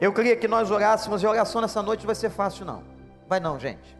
[0.00, 2.84] Eu queria que nós orássemos, e a oração nessa noite vai ser fácil, não.
[3.28, 3.96] Vai não, gente.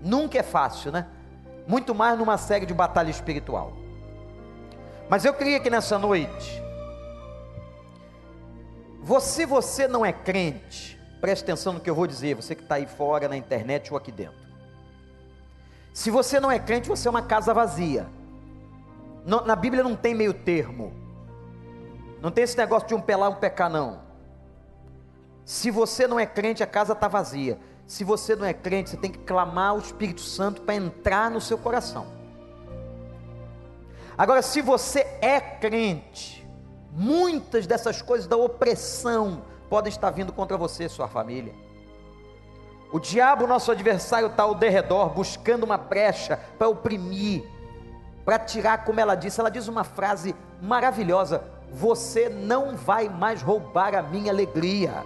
[0.00, 1.06] Nunca é fácil, né?
[1.66, 3.72] Muito mais numa série de batalha espiritual.
[5.08, 6.62] Mas eu queria que nessa noite,
[9.02, 12.76] você, você não é crente, preste atenção no que eu vou dizer, você que está
[12.76, 14.44] aí fora na internet ou aqui dentro.
[15.92, 18.06] Se você não é crente, você é uma casa vazia.
[19.24, 20.92] Na Bíblia não tem meio termo.
[22.20, 24.02] Não tem esse negócio de um pelar um pecar, não.
[25.44, 27.58] Se você não é crente, a casa está vazia.
[27.86, 31.40] Se você não é crente, você tem que clamar o Espírito Santo para entrar no
[31.40, 32.06] seu coração.
[34.16, 36.46] Agora, se você é crente,
[36.92, 41.52] muitas dessas coisas da opressão podem estar vindo contra você e sua família.
[42.92, 47.42] O diabo, nosso adversário, está ao derredor, buscando uma brecha para oprimir,
[48.24, 53.96] para tirar, como ela disse, ela diz uma frase maravilhosa: Você não vai mais roubar
[53.96, 55.04] a minha alegria.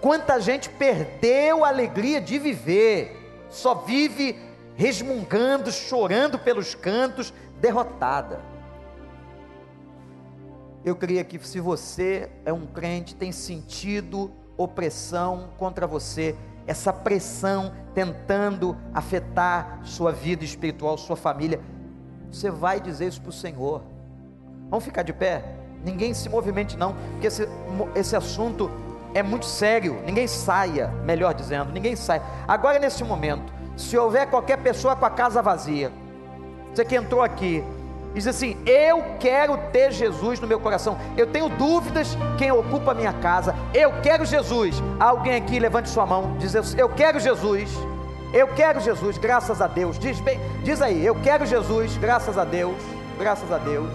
[0.00, 4.38] Quanta gente perdeu a alegria de viver, só vive
[4.74, 8.40] resmungando, chorando pelos cantos, derrotada.
[10.82, 16.34] Eu queria que se você é um crente, tem sentido opressão contra você,
[16.66, 21.60] essa pressão tentando afetar sua vida espiritual, sua família,
[22.30, 23.82] você vai dizer isso para o Senhor.
[24.70, 25.56] Vamos ficar de pé?
[25.84, 27.46] Ninguém se movimente não, porque esse,
[27.94, 28.70] esse assunto
[29.14, 30.00] é muito sério.
[30.04, 32.22] Ninguém saia, melhor dizendo, ninguém sai.
[32.46, 35.92] Agora, nesse momento, se houver qualquer pessoa com a casa vazia,
[36.72, 37.64] você que entrou aqui,
[38.14, 40.98] diz assim: Eu quero ter Jesus no meu coração.
[41.16, 43.54] Eu tenho dúvidas quem ocupa a minha casa.
[43.74, 44.82] Eu quero Jesus.
[44.98, 47.70] Alguém aqui levante sua mão, diz: Eu quero Jesus.
[48.32, 49.98] Eu quero Jesus, graças a Deus.
[49.98, 52.76] Diz bem, diz aí, eu quero Jesus, graças a Deus.
[53.18, 53.90] Graças a Deus.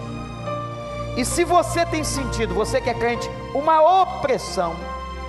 [1.18, 4.76] E se você tem sentido, você que é crente, uma opressão,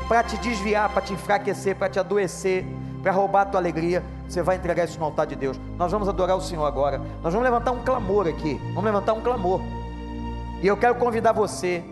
[0.08, 2.64] para te desviar, para te enfraquecer, para te adoecer,
[3.02, 5.58] para roubar a tua alegria, você vai entregar isso no altar de Deus.
[5.78, 6.98] Nós vamos adorar o Senhor agora.
[7.22, 8.60] Nós vamos levantar um clamor aqui.
[8.68, 9.60] Vamos levantar um clamor.
[10.62, 11.84] E eu quero convidar você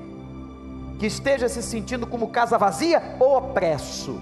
[0.99, 4.21] que esteja se sentindo como casa vazia ou opresso.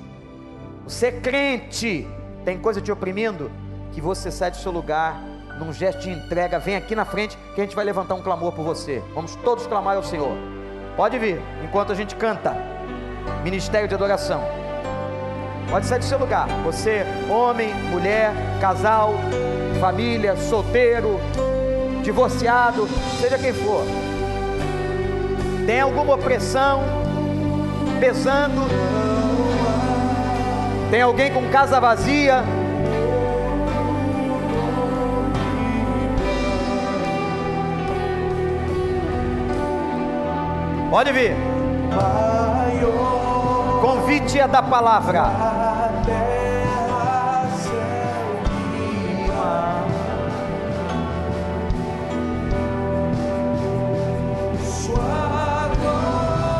[0.84, 2.06] Você é crente,
[2.44, 3.50] tem coisa te oprimindo,
[3.92, 5.22] que você sai do seu lugar
[5.58, 8.52] num gesto de entrega, vem aqui na frente que a gente vai levantar um clamor
[8.52, 9.02] por você.
[9.14, 10.36] Vamos todos clamar ao Senhor.
[10.96, 12.81] Pode vir, enquanto a gente canta.
[13.42, 14.42] Ministério de adoração.
[15.68, 16.46] Pode sair do seu lugar.
[16.64, 19.14] Você, homem, mulher, casal,
[19.80, 21.18] família, solteiro,
[22.02, 22.88] divorciado,
[23.20, 23.84] seja quem for.
[25.66, 26.82] Tem alguma opressão
[27.98, 28.62] pesando?
[30.90, 32.42] Tem alguém com casa vazia?
[40.90, 41.34] Pode vir.
[44.02, 45.22] Convite é da palavra.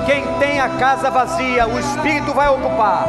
[0.07, 3.09] Quem tem a casa vazia, o Espírito vai ocupar.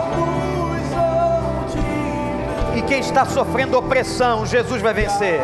[2.76, 5.42] E quem está sofrendo opressão, Jesus vai vencer.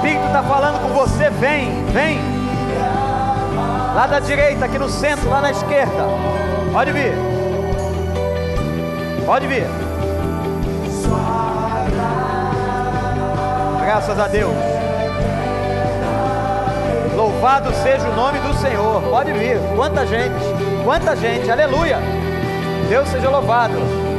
[0.00, 2.18] Espírito está falando com você, vem, vem.
[3.94, 6.04] Lá da direita, aqui no centro, lá na esquerda.
[6.72, 7.12] Pode vir.
[9.26, 9.66] Pode vir.
[13.84, 14.54] Graças a Deus.
[17.14, 19.02] Louvado seja o nome do Senhor.
[19.02, 19.58] Pode vir.
[19.76, 21.50] Quanta gente, quanta gente.
[21.50, 21.98] Aleluia.
[22.88, 24.09] Deus seja louvado.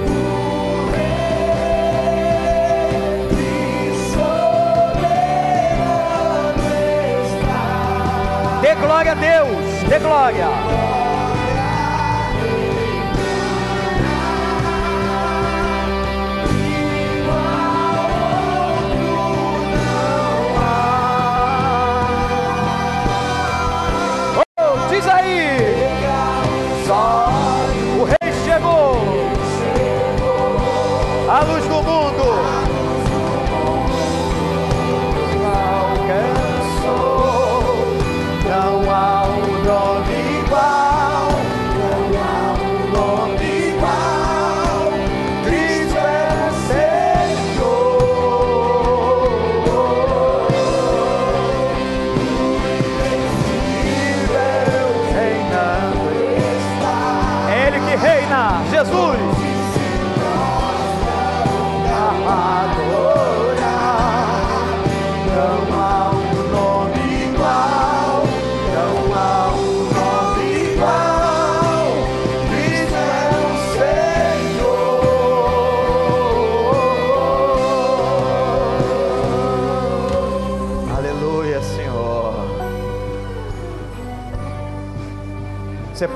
[8.72, 9.84] Dê glória a Deus.
[9.89, 10.90] Dê glória.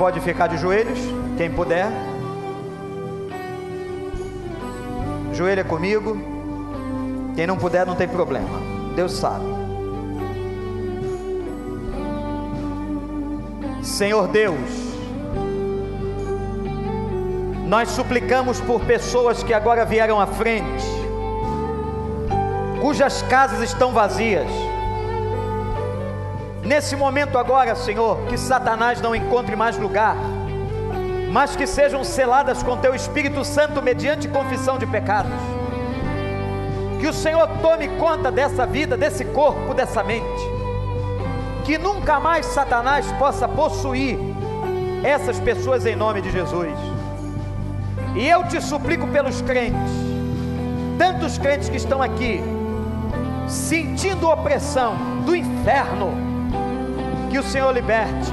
[0.05, 0.99] Pode ficar de joelhos,
[1.35, 1.87] quem puder.
[5.33, 6.15] Joelha comigo.
[7.35, 8.59] Quem não puder, não tem problema.
[8.95, 9.45] Deus sabe.
[13.81, 14.59] Senhor Deus,
[17.67, 20.85] nós suplicamos por pessoas que agora vieram à frente,
[22.79, 24.51] cujas casas estão vazias
[26.65, 30.17] Nesse momento agora, Senhor, que Satanás não encontre mais lugar,
[31.31, 35.31] mas que sejam seladas com Teu Espírito Santo mediante confissão de pecados.
[36.99, 40.25] Que o Senhor tome conta dessa vida, desse corpo, dessa mente.
[41.63, 44.17] Que nunca mais Satanás possa possuir
[45.03, 46.73] essas pessoas em nome de Jesus.
[48.15, 49.91] E eu te suplico pelos crentes,
[50.97, 52.41] tantos crentes que estão aqui,
[53.47, 54.95] sentindo opressão
[55.25, 56.34] do inferno,
[57.35, 58.31] que o Senhor liberte,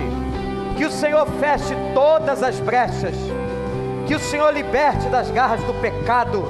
[0.77, 3.17] que o Senhor feche todas as brechas,
[4.07, 6.45] que o Senhor liberte das garras do pecado,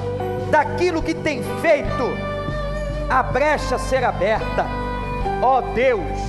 [0.51, 2.03] daquilo que tem feito
[3.09, 4.67] a brecha ser aberta.
[5.41, 6.19] Ó oh Deus,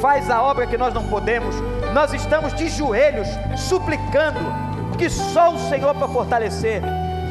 [0.00, 1.54] faz a obra que nós não podemos,
[1.92, 4.40] nós estamos de joelhos suplicando
[4.96, 6.80] que só o Senhor para fortalecer,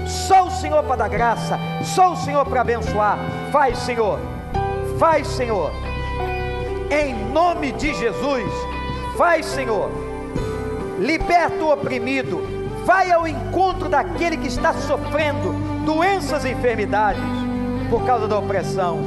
[0.05, 3.17] só o Senhor para dar graça, só o Senhor para abençoar.
[3.51, 4.19] Faz, Senhor,
[4.99, 5.71] faz, Senhor
[6.91, 8.51] em nome de Jesus.
[9.17, 9.89] Faz, Senhor,
[10.99, 12.41] liberta o oprimido,
[12.85, 15.53] vai ao encontro daquele que está sofrendo
[15.85, 17.21] doenças e enfermidades
[17.89, 18.99] por causa da opressão.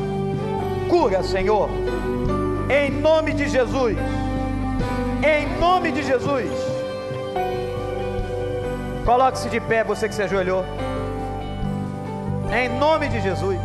[0.89, 1.69] Cura, Senhor,
[2.71, 3.97] em nome de Jesus.
[5.23, 6.51] Em nome de Jesus.
[9.05, 10.65] Coloque-se de pé, você que se ajoelhou.
[12.53, 13.59] Em nome de Jesus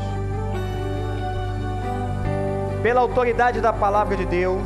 [2.84, 4.62] pela autoridade da palavra de Deus,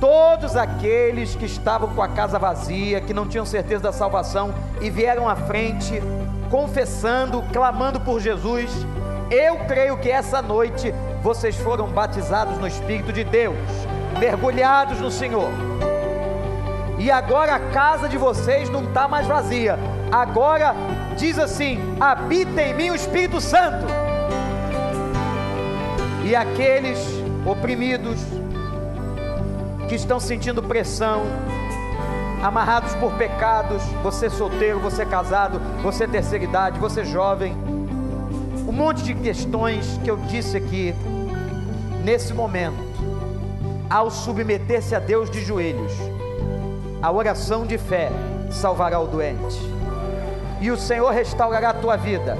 [0.00, 4.90] todos aqueles que estavam com a casa vazia, que não tinham certeza da salvação e
[4.90, 6.00] vieram à frente,
[6.48, 8.70] confessando, clamando por Jesus,
[9.28, 13.56] eu creio que essa noite vocês foram batizados no Espírito de Deus,
[14.20, 15.50] mergulhados no Senhor.
[16.96, 19.76] E agora a casa de vocês não está mais vazia.
[20.12, 20.74] Agora
[21.16, 23.97] diz assim: habita em mim o Espírito Santo
[26.28, 26.98] e aqueles
[27.46, 28.20] oprimidos
[29.88, 31.22] que estão sentindo pressão,
[32.42, 37.56] amarrados por pecados, você solteiro, você casado, você terceira idade, você jovem,
[38.68, 40.94] um monte de questões que eu disse aqui,
[42.04, 42.76] nesse momento,
[43.88, 45.92] ao submeter-se a Deus de joelhos,
[47.00, 48.10] a oração de fé
[48.50, 49.58] salvará o doente,
[50.60, 52.36] e o Senhor restaurará a tua vida,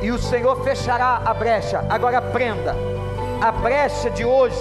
[0.00, 1.84] e o Senhor fechará a brecha.
[1.90, 2.97] Agora prenda
[3.40, 4.58] a brecha de hoje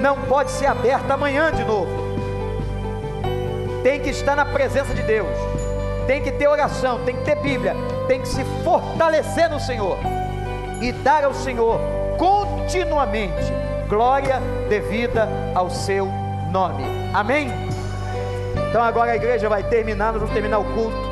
[0.00, 1.90] não pode ser aberta amanhã de novo.
[3.82, 5.28] Tem que estar na presença de Deus,
[6.06, 7.74] tem que ter oração, tem que ter Bíblia,
[8.06, 9.98] tem que se fortalecer no Senhor
[10.80, 11.80] e dar ao Senhor
[12.18, 13.52] continuamente
[13.88, 16.06] glória devida ao seu
[16.52, 16.84] nome.
[17.12, 17.48] Amém?
[18.68, 21.10] Então agora a igreja vai terminar, nós vamos terminar o culto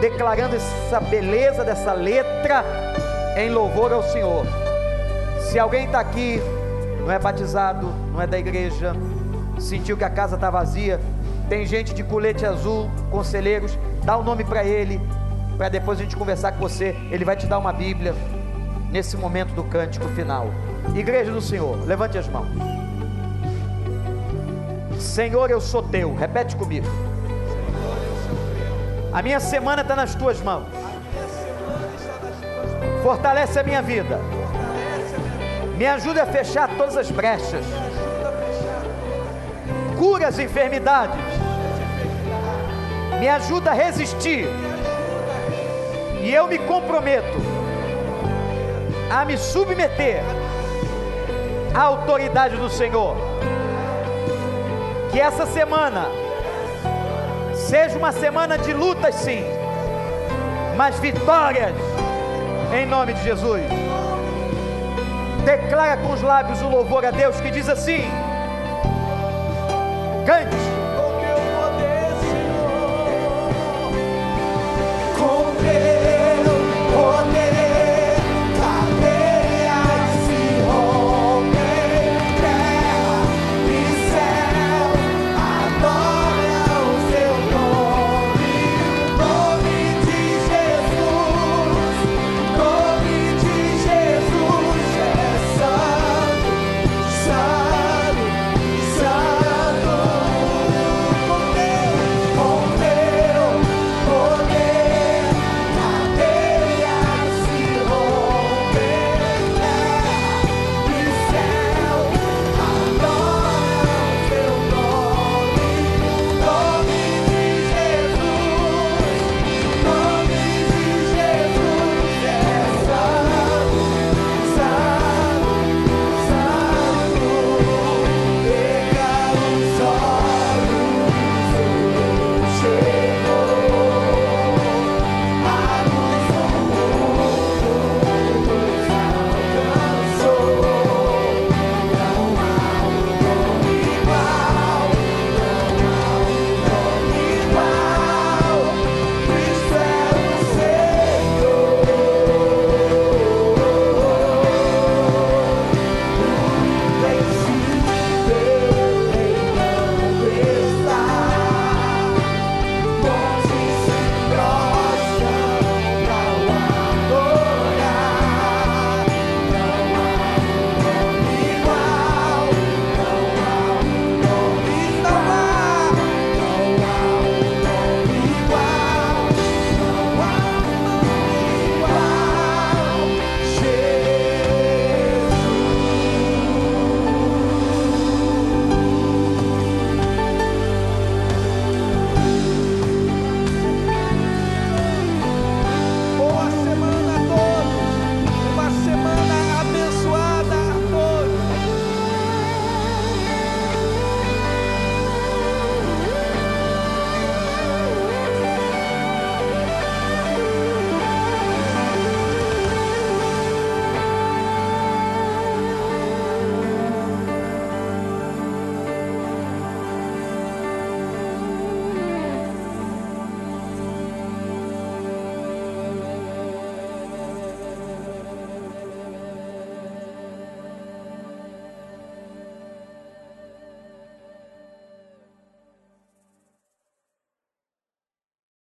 [0.00, 2.64] declarando essa beleza dessa letra
[3.36, 4.46] em louvor ao Senhor.
[5.50, 6.40] Se alguém está aqui,
[7.00, 8.94] não é batizado, não é da igreja,
[9.58, 11.00] sentiu que a casa está vazia,
[11.48, 15.00] tem gente de colete azul, conselheiros, dá o um nome para ele,
[15.58, 16.94] para depois a gente conversar com você.
[17.10, 18.14] Ele vai te dar uma Bíblia
[18.92, 20.52] nesse momento do cântico final.
[20.94, 22.46] Igreja do Senhor, levante as mãos.
[25.00, 26.14] Senhor, eu sou teu.
[26.14, 26.86] Repete comigo.
[29.12, 30.68] A minha semana está nas tuas mãos.
[33.02, 34.20] Fortalece a minha vida.
[35.80, 37.64] Me ajuda a fechar todas as brechas.
[39.96, 41.16] Cura as enfermidades.
[43.18, 44.46] Me ajuda a resistir.
[46.20, 47.34] E eu me comprometo
[49.10, 50.22] a me submeter
[51.74, 53.16] à autoridade do Senhor.
[55.10, 56.08] Que essa semana
[57.54, 59.46] seja uma semana de lutas, sim,
[60.76, 61.74] mas vitórias
[62.70, 63.79] em nome de Jesus.
[65.44, 68.02] Declara com os lábios o louvor a Deus que diz assim:
[70.26, 70.79] Cante